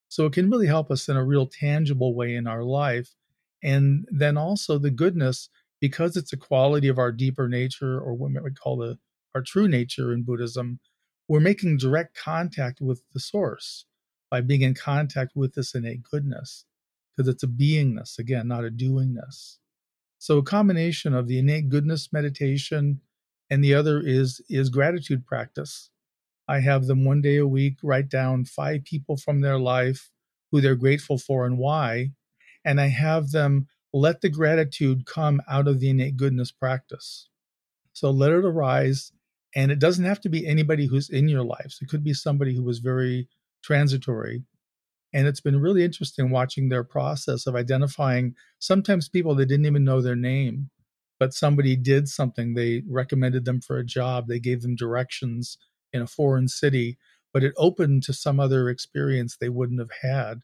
[0.09, 3.15] So, it can really help us in a real tangible way in our life
[3.63, 5.49] and then also the goodness
[5.81, 8.99] because it's a quality of our deeper nature or what we call the
[9.35, 10.81] our true nature in buddhism
[11.29, 13.87] we're making direct contact with the source
[14.31, 16.67] by being in contact with this innate goodness
[17.17, 19.59] because it's a beingness again not a doingness
[20.19, 23.01] so a combination of the innate goodness meditation
[23.51, 25.91] and the other is is gratitude practice
[26.49, 30.11] i have them one day a week write down five people from their life
[30.53, 32.11] who they're grateful for and why
[32.65, 37.29] and I have them let the gratitude come out of the innate goodness practice.
[37.93, 39.13] So let it arise.
[39.55, 41.71] And it doesn't have to be anybody who's in your life.
[41.71, 43.29] So It could be somebody who was very
[43.63, 44.45] transitory.
[45.13, 49.85] And it's been really interesting watching their process of identifying sometimes people they didn't even
[49.85, 50.71] know their name,
[51.19, 52.55] but somebody did something.
[52.55, 55.57] They recommended them for a job, they gave them directions
[55.93, 56.99] in a foreign city,
[57.33, 60.43] but it opened to some other experience they wouldn't have had.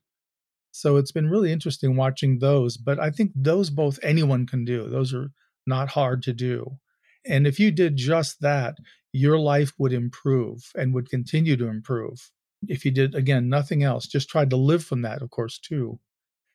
[0.70, 2.76] So it's been really interesting watching those.
[2.76, 4.88] But I think those both anyone can do.
[4.88, 5.30] Those are
[5.66, 6.78] not hard to do.
[7.26, 8.76] And if you did just that,
[9.12, 12.30] your life would improve and would continue to improve.
[12.68, 16.00] If you did, again, nothing else, just tried to live from that, of course, too.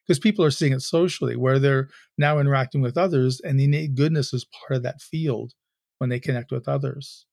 [0.06, 3.96] Because people are seeing it socially, where they're now interacting with others, and the innate
[3.96, 5.54] goodness is part of that field
[6.00, 7.26] when they connect with others.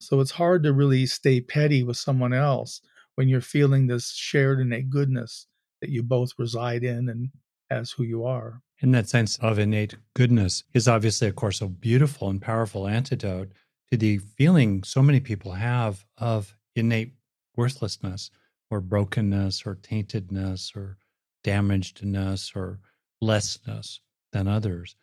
[0.00, 2.80] So it's hard to really stay petty with someone else
[3.14, 5.46] when you're feeling this shared innate goodness
[5.80, 7.30] that you both reside in and
[7.70, 8.62] as who you are.
[8.82, 13.52] And that sense of innate goodness is obviously, of course, a beautiful and powerful antidote
[13.90, 17.12] to the feeling so many people have of innate
[17.56, 18.30] worthlessness
[18.70, 20.96] or brokenness or taintedness or
[21.44, 22.78] damagedness or
[23.20, 24.00] lessness
[24.32, 24.96] than others.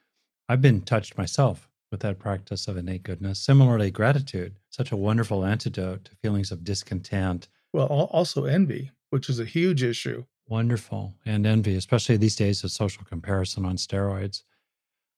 [0.49, 3.39] I've been touched myself with that practice of innate goodness.
[3.39, 7.47] Similarly, gratitude, such a wonderful antidote to feelings of discontent.
[7.73, 10.25] Well, also envy, which is a huge issue.
[10.47, 11.13] Wonderful.
[11.25, 14.43] And envy, especially these days of social comparison on steroids.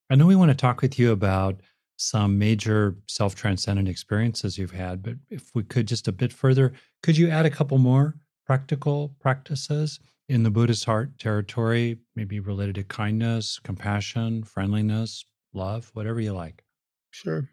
[0.09, 1.61] I know we want to talk with you about
[1.97, 6.73] some major self transcendent experiences you've had, but if we could just a bit further,
[7.03, 8.15] could you add a couple more
[8.45, 16.19] practical practices in the Buddhist heart territory, maybe related to kindness, compassion, friendliness, love, whatever
[16.19, 16.63] you like?
[17.11, 17.49] Sure.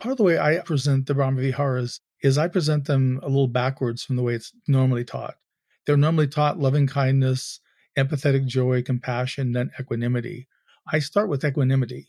[0.00, 3.48] Part of the way I present the Brahma Viharas is I present them a little
[3.48, 5.36] backwards from the way it's normally taught.
[5.90, 7.58] They're normally taught loving kindness,
[7.98, 10.46] empathetic joy, compassion, then equanimity.
[10.86, 12.06] I start with equanimity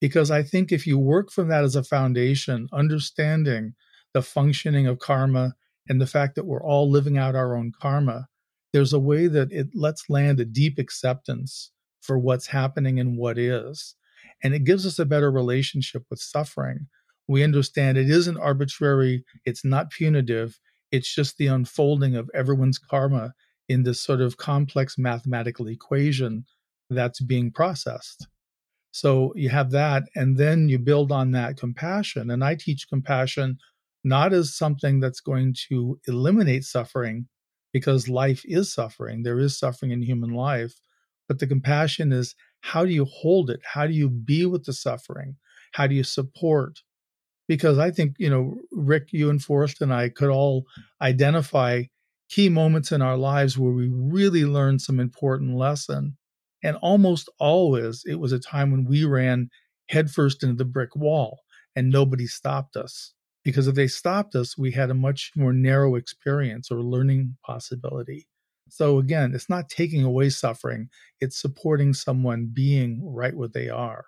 [0.00, 3.74] because I think if you work from that as a foundation, understanding
[4.12, 5.54] the functioning of karma
[5.88, 8.26] and the fact that we're all living out our own karma,
[8.72, 11.70] there's a way that it lets land a deep acceptance
[12.00, 13.94] for what's happening and what is.
[14.42, 16.88] And it gives us a better relationship with suffering.
[17.28, 20.58] We understand it isn't arbitrary, it's not punitive,
[20.92, 23.34] it's just the unfolding of everyone's karma
[23.68, 26.44] in this sort of complex mathematical equation
[26.90, 28.28] that's being processed.
[28.92, 32.30] So you have that, and then you build on that compassion.
[32.30, 33.58] And I teach compassion
[34.04, 37.26] not as something that's going to eliminate suffering,
[37.72, 39.22] because life is suffering.
[39.22, 40.74] There is suffering in human life.
[41.26, 43.60] But the compassion is how do you hold it?
[43.64, 45.36] How do you be with the suffering?
[45.72, 46.80] How do you support?
[47.52, 50.64] Because I think, you know, Rick, you and Forrest and I could all
[51.02, 51.82] identify
[52.30, 56.16] key moments in our lives where we really learned some important lesson
[56.64, 59.50] and almost always it was a time when we ran
[59.90, 61.40] headfirst into the brick wall
[61.76, 63.12] and nobody stopped us.
[63.44, 68.26] Because if they stopped us, we had a much more narrow experience or learning possibility.
[68.70, 70.88] So again, it's not taking away suffering,
[71.20, 74.06] it's supporting someone being right where they are.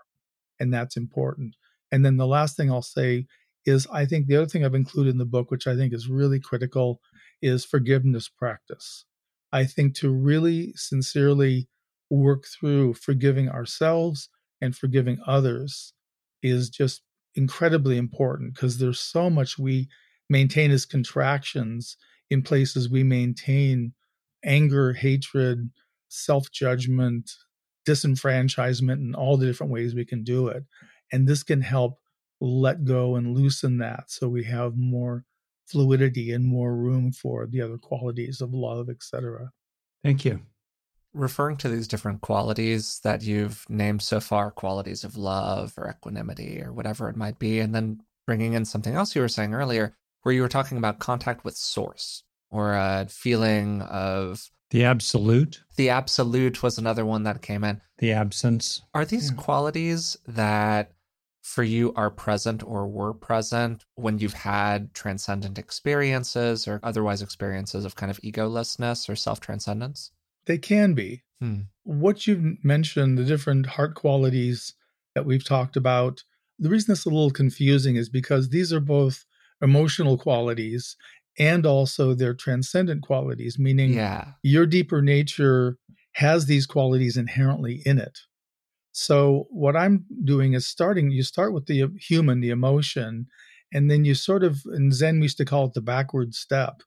[0.58, 1.56] And that's important.
[1.94, 3.26] And then the last thing I'll say
[3.64, 6.08] is I think the other thing I've included in the book, which I think is
[6.08, 7.00] really critical,
[7.40, 9.04] is forgiveness practice.
[9.52, 11.68] I think to really sincerely
[12.10, 14.28] work through forgiving ourselves
[14.60, 15.92] and forgiving others
[16.42, 17.02] is just
[17.36, 19.86] incredibly important because there's so much we
[20.28, 21.96] maintain as contractions
[22.28, 23.92] in places we maintain
[24.44, 25.70] anger, hatred,
[26.08, 27.30] self judgment,
[27.86, 30.64] disenfranchisement, and all the different ways we can do it.
[31.14, 32.00] And this can help
[32.40, 35.24] let go and loosen that so we have more
[35.66, 39.50] fluidity and more room for the other qualities of love, etc.
[40.02, 40.42] Thank you
[41.14, 46.60] referring to these different qualities that you've named so far qualities of love or equanimity
[46.60, 49.94] or whatever it might be and then bringing in something else you were saying earlier
[50.22, 55.88] where you were talking about contact with source or a feeling of the absolute the
[55.88, 59.36] absolute was another one that came in the absence are these yeah.
[59.36, 60.93] qualities that
[61.44, 67.84] for you are present or were present when you've had transcendent experiences or otherwise experiences
[67.84, 70.10] of kind of egolessness or self transcendence
[70.46, 71.22] they can be.
[71.40, 71.62] Hmm.
[71.84, 74.74] What you've mentioned, the different heart qualities
[75.14, 76.24] that we've talked about,
[76.58, 79.24] the reason it's a little confusing is because these are both
[79.62, 80.96] emotional qualities
[81.38, 84.32] and also they're transcendent qualities, meaning yeah.
[84.42, 85.76] your deeper nature
[86.12, 88.20] has these qualities inherently in it.
[88.96, 93.26] So, what I'm doing is starting, you start with the uh, human, the emotion,
[93.72, 96.82] and then you sort of, in Zen, we used to call it the backward step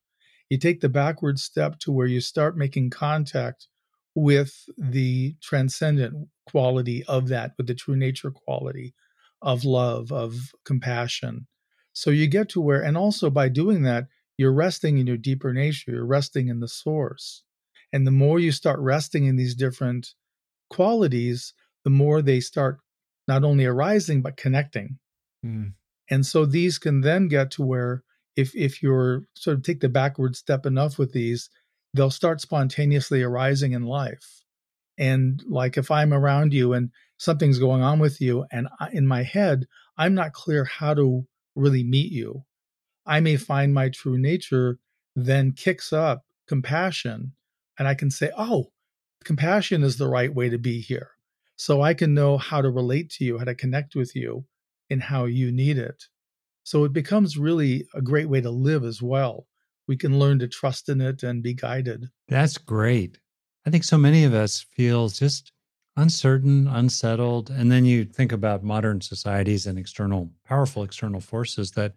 [0.50, 3.68] you take the backward step to where you start making contact
[4.16, 8.96] with the transcendent quality of that, with the true nature quality
[9.42, 11.48] of love, of compassion.
[11.94, 15.54] So you get to where, and also by doing that, you're resting in your deeper
[15.54, 17.44] nature, you're resting in the source.
[17.94, 20.14] And the more you start resting in these different
[20.70, 21.54] qualities,
[21.88, 22.80] the more they start
[23.30, 25.00] not only arising, but connecting.
[25.46, 25.72] Mm.
[26.10, 28.04] And so these can then get to where
[28.36, 31.50] if if you're sort of take the backward step enough with these,
[31.94, 34.44] they'll start spontaneously arising in life.
[34.98, 39.08] And like if I'm around you and something's going on with you, and I, in
[39.08, 39.66] my head
[39.98, 41.26] I'm not clear how to
[41.56, 42.44] really meet you,
[43.06, 44.78] I may find my true nature
[45.16, 47.32] then kicks up compassion,
[47.80, 48.72] and I can say, oh,
[49.24, 51.12] compassion is the right way to be here.
[51.58, 54.46] So I can know how to relate to you, how to connect with you,
[54.90, 56.04] and how you need it.
[56.64, 59.48] So it becomes really a great way to live as well.
[59.88, 62.10] We can learn to trust in it and be guided.
[62.28, 63.20] That's great.
[63.66, 65.52] I think so many of us feel just
[65.96, 67.50] uncertain, unsettled.
[67.50, 71.94] And then you think about modern societies and external, powerful external forces that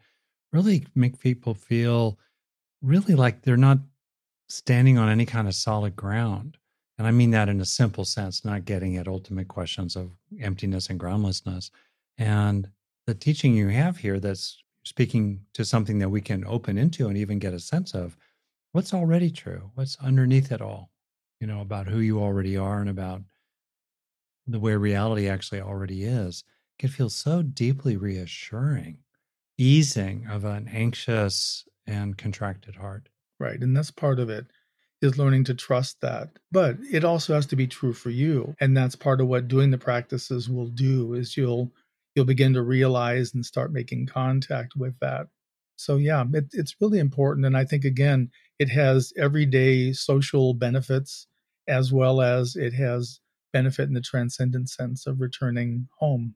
[0.52, 2.18] really make people feel
[2.80, 3.78] really like they're not
[4.48, 6.56] standing on any kind of solid ground.
[7.00, 10.90] And I mean that in a simple sense, not getting at ultimate questions of emptiness
[10.90, 11.70] and groundlessness.
[12.18, 12.68] And
[13.06, 17.16] the teaching you have here that's speaking to something that we can open into and
[17.16, 18.18] even get a sense of
[18.72, 20.90] what's already true, what's underneath it all,
[21.40, 23.22] you know, about who you already are and about
[24.46, 26.44] the way reality actually already is,
[26.78, 28.98] can feel so deeply reassuring,
[29.56, 33.08] easing of an anxious and contracted heart.
[33.38, 33.62] Right.
[33.62, 34.48] And that's part of it
[35.02, 36.28] is learning to trust that.
[36.52, 38.54] But it also has to be true for you.
[38.60, 41.72] And that's part of what doing the practices will do is you'll
[42.14, 45.28] you'll begin to realize and start making contact with that.
[45.76, 47.46] So, yeah, it, it's really important.
[47.46, 51.26] And I think, again, it has everyday social benefits
[51.68, 53.20] as well as it has
[53.52, 56.34] benefit in the transcendent sense of returning home,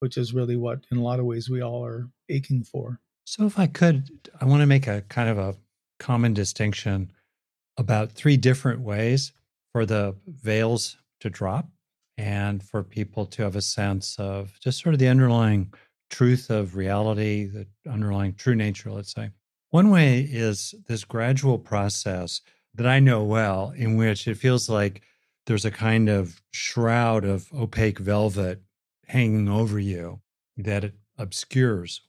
[0.00, 2.98] which is really what, in a lot of ways, we all are aching for.
[3.24, 5.54] So, if I could, I want to make a kind of a
[6.00, 7.12] common distinction
[7.76, 9.32] about three different ways
[9.72, 11.68] for the veils to drop
[12.18, 15.72] and for people to have a sense of just sort of the underlying
[16.10, 19.30] truth of reality, the underlying true nature, let's say.
[19.70, 22.42] One way is this gradual process
[22.74, 25.02] that I know well, in which it feels like
[25.46, 28.62] there's a kind of shroud of opaque velvet
[29.06, 30.20] hanging over you
[30.58, 32.02] that obscures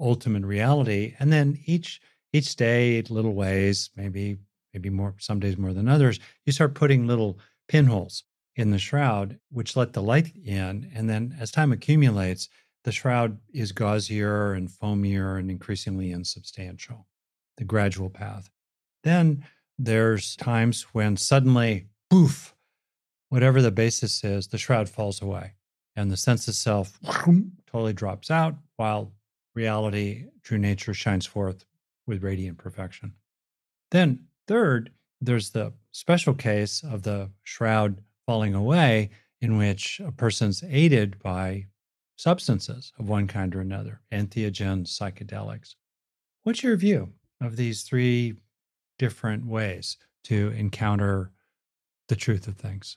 [0.00, 1.14] ultimate reality.
[1.18, 2.00] And then each
[2.32, 4.38] each day, little ways, maybe
[4.72, 8.24] maybe more some days more than others, you start putting little pinholes
[8.56, 10.90] in the shroud, which let the light in.
[10.94, 12.48] And then as time accumulates,
[12.84, 17.06] the shroud is gauzier and foamier and increasingly insubstantial,
[17.56, 18.50] the gradual path.
[19.02, 19.44] Then
[19.78, 22.54] there's times when suddenly, poof,
[23.28, 25.54] whatever the basis is, the shroud falls away
[25.96, 26.98] and the sense of self
[27.66, 29.12] totally drops out while
[29.54, 31.64] reality, true nature shines forth
[32.06, 33.12] with radiant perfection.
[33.90, 34.90] Then, third,
[35.20, 41.66] there's the special case of the shroud falling away, in which a person's aided by
[42.16, 45.76] substances of one kind or another, entheogens, psychedelics.
[46.42, 48.34] What's your view of these three
[48.98, 51.30] different ways to encounter
[52.08, 52.96] the truth of things?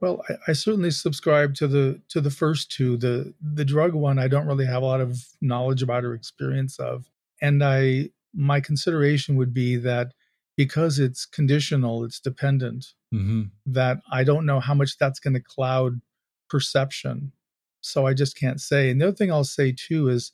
[0.00, 2.96] Well, I, I, certainly subscribe to the to the first two.
[2.96, 6.78] The the drug one, I don't really have a lot of knowledge about or experience
[6.78, 7.10] of,
[7.42, 10.12] and I my consideration would be that
[10.56, 12.86] because it's conditional, it's dependent.
[13.12, 13.42] Mm-hmm.
[13.66, 16.00] That I don't know how much that's going to cloud
[16.48, 17.32] perception.
[17.80, 18.90] So I just can't say.
[18.90, 20.32] And the other thing I'll say too is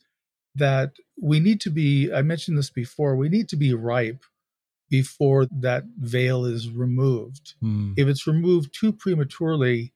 [0.54, 2.12] that we need to be.
[2.12, 3.16] I mentioned this before.
[3.16, 4.24] We need to be ripe
[4.88, 7.54] before that veil is removed.
[7.62, 7.94] Mm.
[7.96, 9.92] If it's removed too prematurely,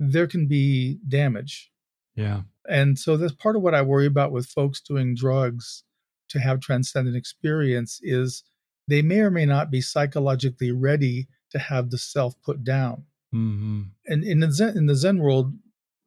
[0.00, 1.70] there can be damage.
[2.16, 2.42] Yeah.
[2.68, 5.84] And so that's part of what I worry about with folks doing drugs
[6.30, 8.42] to have transcendent experience is
[8.88, 13.04] they may or may not be psychologically ready to have the self put down.
[13.34, 13.82] Mm-hmm.
[14.06, 15.52] And in the Zen, in the Zen world,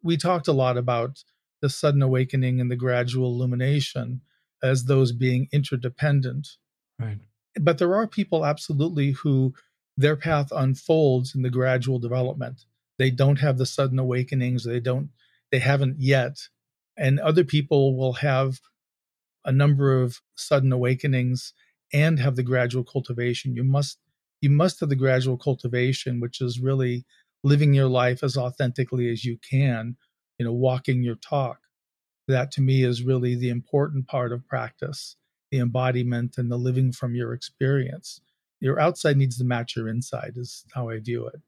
[0.03, 1.23] we talked a lot about
[1.61, 4.21] the sudden awakening and the gradual illumination
[4.63, 6.57] as those being interdependent.
[6.99, 7.19] Right.
[7.59, 9.53] But there are people absolutely who
[9.95, 12.65] their path unfolds in the gradual development.
[12.97, 14.63] They don't have the sudden awakenings.
[14.63, 15.09] They don't.
[15.51, 16.47] They haven't yet.
[16.97, 18.61] And other people will have
[19.45, 21.53] a number of sudden awakenings
[21.93, 23.55] and have the gradual cultivation.
[23.55, 23.99] You must
[24.41, 27.05] you must have the gradual cultivation, which is really
[27.43, 29.95] living your life as authentically as you can,
[30.39, 31.59] you know, walking your talk.
[32.27, 35.15] That to me is really the important part of practice
[35.51, 38.21] the embodiment and the living from your experience.
[38.61, 41.41] Your outside needs to match your inside, is how I view it.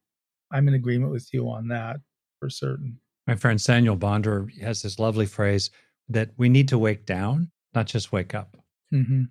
[0.52, 1.98] I'm in agreement with you on that
[2.40, 3.00] for certain.
[3.28, 5.72] My friend Saniel Bonder has this lovely phrase
[6.10, 8.58] that we need to wake down, not just wake up.
[8.94, 9.24] Mm-hmm.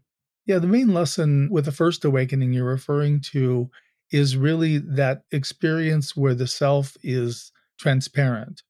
[0.47, 3.70] Yeah, the main lesson with the first awakening you're referring to
[4.11, 8.62] is really that experience where the self is transparent.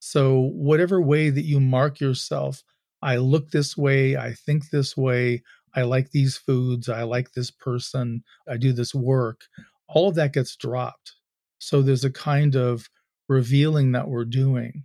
[0.00, 2.62] So, whatever way that you mark yourself,
[3.02, 5.42] I look this way, I think this way,
[5.74, 9.42] I like these foods, I like this person, I do this work,
[9.88, 11.14] all of that gets dropped.
[11.58, 12.88] So there's a kind of
[13.28, 14.84] revealing that we're doing.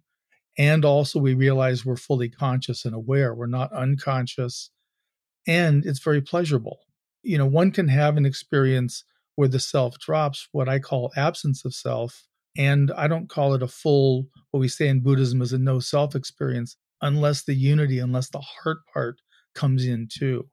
[0.57, 3.33] And also, we realize we're fully conscious and aware.
[3.33, 4.71] We're not unconscious.
[5.49, 6.77] And it's very pleasurable.
[7.23, 9.03] You know, one can have an experience
[9.35, 12.27] where the self drops, what I call absence of self.
[12.55, 15.79] And I don't call it a full, what we say in Buddhism is a no
[15.79, 19.21] self experience unless the unity, unless the heart part
[19.55, 20.49] comes in too.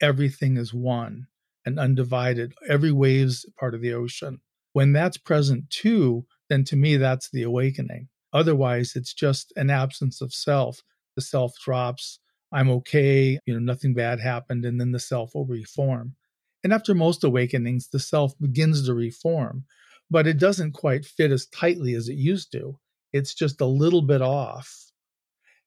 [0.00, 1.28] Everything is one
[1.64, 2.52] and undivided.
[2.68, 4.40] Every wave's part of the ocean.
[4.72, 8.08] When that's present too, then to me, that's the awakening.
[8.32, 10.80] Otherwise, it's just an absence of self.
[11.14, 12.18] The self drops.
[12.52, 13.38] I'm okay.
[13.46, 14.64] You know, nothing bad happened.
[14.64, 16.16] And then the self will reform.
[16.64, 19.64] And after most awakenings, the self begins to reform,
[20.10, 22.78] but it doesn't quite fit as tightly as it used to.
[23.12, 24.90] It's just a little bit off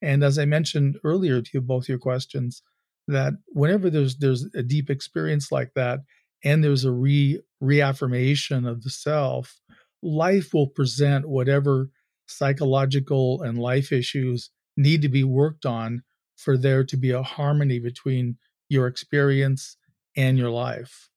[0.02, 2.62] and as I mentioned earlier to you, both your questions,
[3.08, 6.02] that whenever there's there's a deep experience like that,
[6.44, 9.62] and there's a re reaffirmation of the self,
[10.04, 11.90] life will present whatever
[12.28, 16.04] psychological and life issues need to be worked on
[16.36, 18.38] for there to be a harmony between
[18.70, 19.78] your experience
[20.16, 21.10] and your life.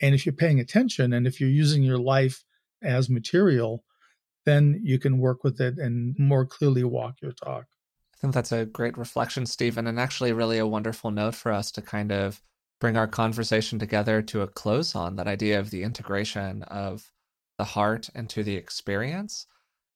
[0.00, 2.44] And if you're paying attention and if you're using your life
[2.82, 3.84] as material,
[4.44, 7.66] then you can work with it and more clearly walk your talk.
[8.14, 11.70] I think that's a great reflection, Stephen, and actually really a wonderful note for us
[11.72, 12.42] to kind of
[12.80, 17.12] bring our conversation together to a close on that idea of the integration of
[17.58, 19.46] the heart into the experience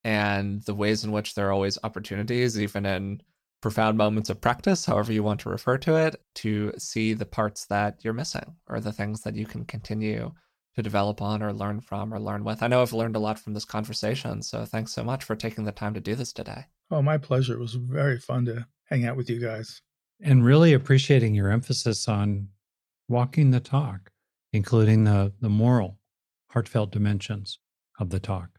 [0.03, 3.21] and the ways in which there are always opportunities, even in
[3.63, 7.65] profound moments of practice, however you want to refer to it, to see the parts
[7.67, 10.29] that you're missing or the things that you can continue
[10.75, 12.61] to develop on or learn from or learn with.
[12.61, 14.41] I know I've learned a lot from this conversation.
[14.41, 16.65] So thanks so much for taking the time to do this today.
[16.91, 17.53] Oh, my pleasure.
[17.53, 19.81] It was very fun to hang out with you guys.
[20.21, 22.49] And really appreciating your emphasis on
[23.07, 24.11] walking the talk,
[24.51, 25.99] including the, the moral,
[26.49, 27.59] heartfelt dimensions
[27.97, 28.49] of the talk.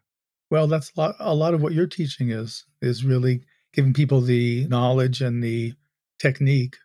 [0.50, 3.42] Well, that's a lot, a lot of what you're teaching is, is really
[3.74, 5.74] giving people the knowledge and the
[6.18, 6.76] technique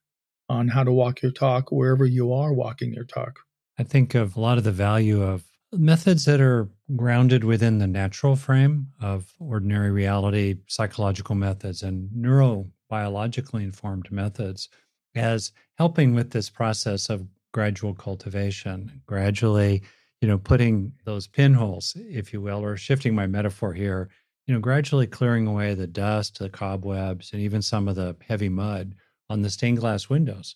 [0.50, 3.40] on how to walk your talk wherever you are walking your talk.
[3.78, 7.88] I think of a lot of the value of methods that are grounded within the
[7.88, 14.70] natural frame of ordinary reality, psychological methods, and neurobiologically informed methods
[15.16, 19.82] as helping with this process of gradual cultivation, gradually,
[20.22, 24.10] you know, putting those pinholes, if you will, or shifting my metaphor here
[24.50, 28.50] you know, gradually clearing away the dust, the cobwebs, and even some of the heavy
[28.50, 28.96] mud
[29.30, 30.56] on the stained glass windows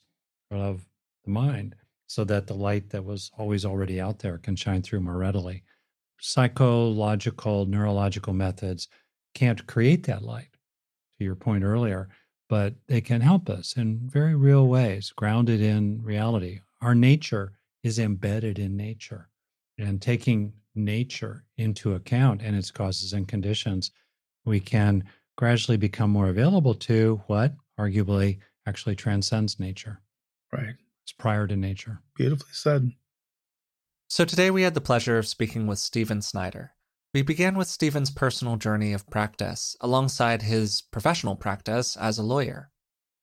[0.49, 0.83] of
[1.25, 1.75] the mind
[2.07, 5.61] so that the light that was always already out there can shine through more readily.
[6.19, 8.87] Psychological, neurological methods
[9.35, 10.57] can't create that light,
[11.19, 12.09] to your point earlier,
[12.49, 16.61] but they can help us in very real ways, grounded in reality.
[16.81, 17.51] Our nature
[17.83, 19.29] is embedded in nature.
[19.77, 23.91] And taking nature into account and its causes and conditions,
[24.45, 25.03] we can
[25.35, 30.01] gradually become more available to what arguably actually transcends nature.
[30.51, 30.75] Right.
[31.03, 32.01] It's prior to nature.
[32.15, 32.91] Beautifully said.
[34.07, 36.73] So today we had the pleasure of speaking with Stephen Snyder.
[37.13, 42.69] We began with Stephen's personal journey of practice alongside his professional practice as a lawyer.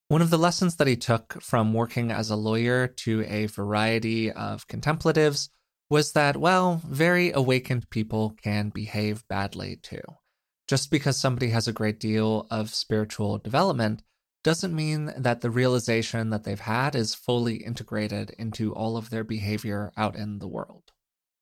[0.09, 4.31] One of the lessons that he took from working as a lawyer to a variety
[4.33, 5.51] of contemplatives
[5.91, 10.01] was that, well, very awakened people can behave badly too.
[10.69, 14.03] Just because somebody has a great deal of spiritual development
[14.45, 19.25] doesn't mean that the realization that they've had is fully integrated into all of their
[19.25, 20.85] behavior out in the world.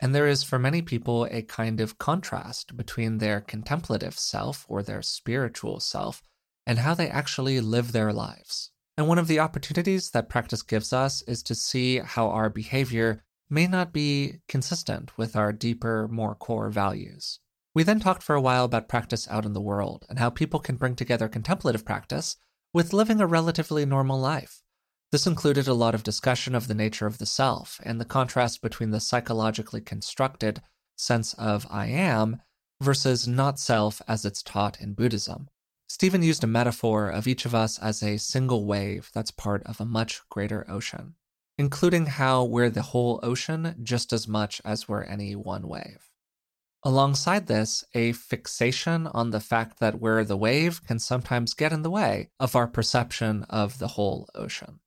[0.01, 4.83] And there is, for many people, a kind of contrast between their contemplative self or
[4.83, 6.23] their spiritual self
[6.67, 8.71] and how they actually live their lives.
[8.97, 13.23] And one of the opportunities that practice gives us is to see how our behavior
[13.51, 17.41] may not be consistent with our deeper, more core values.
[17.75, 20.61] We then talked for a while about practice out in the world and how people
[20.61, 22.37] can bring together contemplative practice
[22.75, 24.63] with living a relatively normal life.
[25.11, 28.61] This included a lot of discussion of the nature of the self and the contrast
[28.61, 30.61] between the psychologically constructed
[30.97, 32.43] sense of I am
[32.81, 35.49] versus not self as it's taught in Buddhism.
[35.89, 39.81] Stephen used a metaphor of each of us as a single wave that's part of
[39.81, 41.15] a much greater ocean
[41.59, 46.09] including how we're the whole ocean just as much as we're any one wave.
[46.85, 51.83] Alongside this, a fixation on the fact that we're the wave can sometimes get in
[51.83, 54.79] the way of our perception of the whole ocean.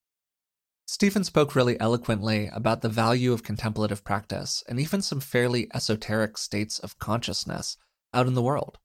[0.87, 6.37] Stephen spoke really eloquently about the value of contemplative practice and even some fairly esoteric
[6.37, 7.77] states of consciousness
[8.13, 8.77] out in the world.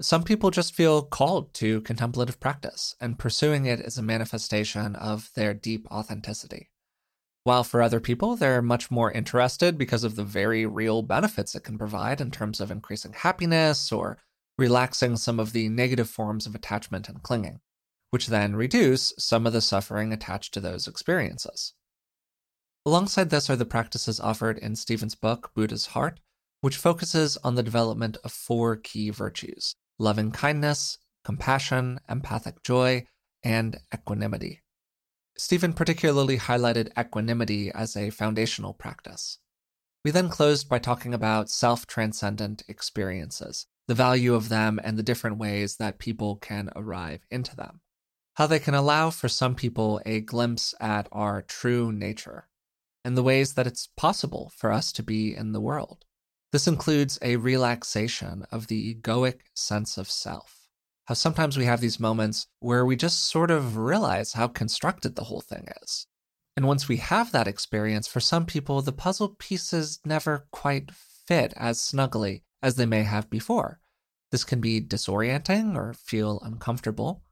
[0.00, 5.30] Some people just feel called to contemplative practice, and pursuing it is a manifestation of
[5.34, 6.70] their deep authenticity.
[7.48, 11.64] While for other people, they're much more interested because of the very real benefits it
[11.64, 14.18] can provide in terms of increasing happiness or
[14.58, 17.60] relaxing some of the negative forms of attachment and clinging,
[18.10, 21.72] which then reduce some of the suffering attached to those experiences.
[22.84, 26.20] Alongside this are the practices offered in Stephen's book, Buddha's Heart,
[26.60, 33.06] which focuses on the development of four key virtues loving kindness, compassion, empathic joy,
[33.42, 34.60] and equanimity.
[35.38, 39.38] Stephen particularly highlighted equanimity as a foundational practice.
[40.04, 45.02] We then closed by talking about self transcendent experiences, the value of them, and the
[45.04, 47.82] different ways that people can arrive into them.
[48.34, 52.48] How they can allow for some people a glimpse at our true nature,
[53.04, 56.04] and the ways that it's possible for us to be in the world.
[56.50, 60.57] This includes a relaxation of the egoic sense of self
[61.08, 65.24] how sometimes we have these moments where we just sort of realize how constructed the
[65.24, 66.06] whole thing is.
[66.54, 71.54] And once we have that experience, for some people, the puzzle pieces never quite fit
[71.56, 73.80] as snugly as they may have before.
[74.32, 77.22] This can be disorienting or feel uncomfortable,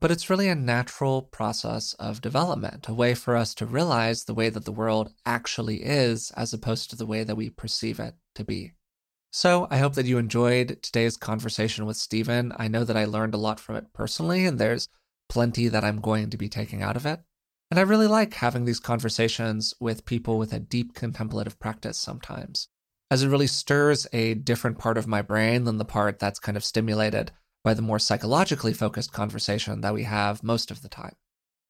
[0.00, 4.32] but it's really a natural process of development, a way for us to realize the
[4.32, 8.14] way that the world actually is as opposed to the way that we perceive it
[8.34, 8.72] to be.
[9.36, 12.54] So I hope that you enjoyed today's conversation with Stephen.
[12.56, 14.88] I know that I learned a lot from it personally, and there's
[15.28, 17.20] plenty that I'm going to be taking out of it.
[17.70, 22.68] And I really like having these conversations with people with a deep contemplative practice sometimes,
[23.10, 26.56] as it really stirs a different part of my brain than the part that's kind
[26.56, 27.30] of stimulated
[27.62, 31.14] by the more psychologically focused conversation that we have most of the time.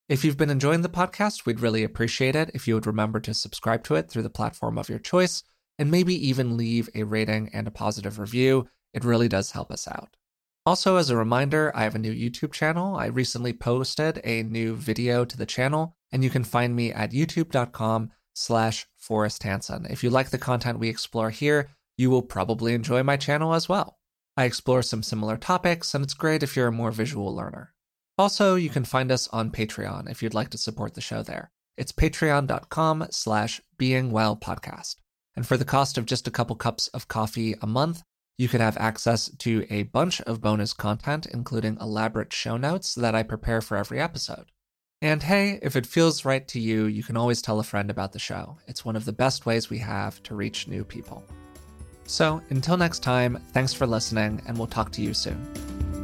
[0.08, 3.34] If you've been enjoying the podcast, we'd really appreciate it if you would remember to
[3.34, 5.42] subscribe to it through the platform of your choice
[5.78, 8.68] and maybe even leave a rating and a positive review.
[8.94, 10.16] It really does help us out.
[10.64, 12.96] Also, as a reminder, I have a new YouTube channel.
[12.96, 17.12] I recently posted a new video to the channel, and you can find me at
[17.12, 19.86] youtube.com slash Forrest Hanson.
[19.88, 23.68] If you like the content we explore here, you will probably enjoy my channel as
[23.68, 23.98] well.
[24.36, 27.72] I explore some similar topics, and it's great if you're a more visual learner.
[28.18, 31.52] Also, you can find us on Patreon if you'd like to support the show there.
[31.76, 34.96] It's patreon.com slash beingwellpodcast.
[35.36, 38.02] And for the cost of just a couple cups of coffee a month,
[38.38, 43.14] you could have access to a bunch of bonus content, including elaborate show notes that
[43.14, 44.50] I prepare for every episode.
[45.02, 48.12] And hey, if it feels right to you, you can always tell a friend about
[48.12, 48.58] the show.
[48.66, 51.24] It's one of the best ways we have to reach new people.
[52.06, 55.95] So until next time, thanks for listening, and we'll talk to you soon.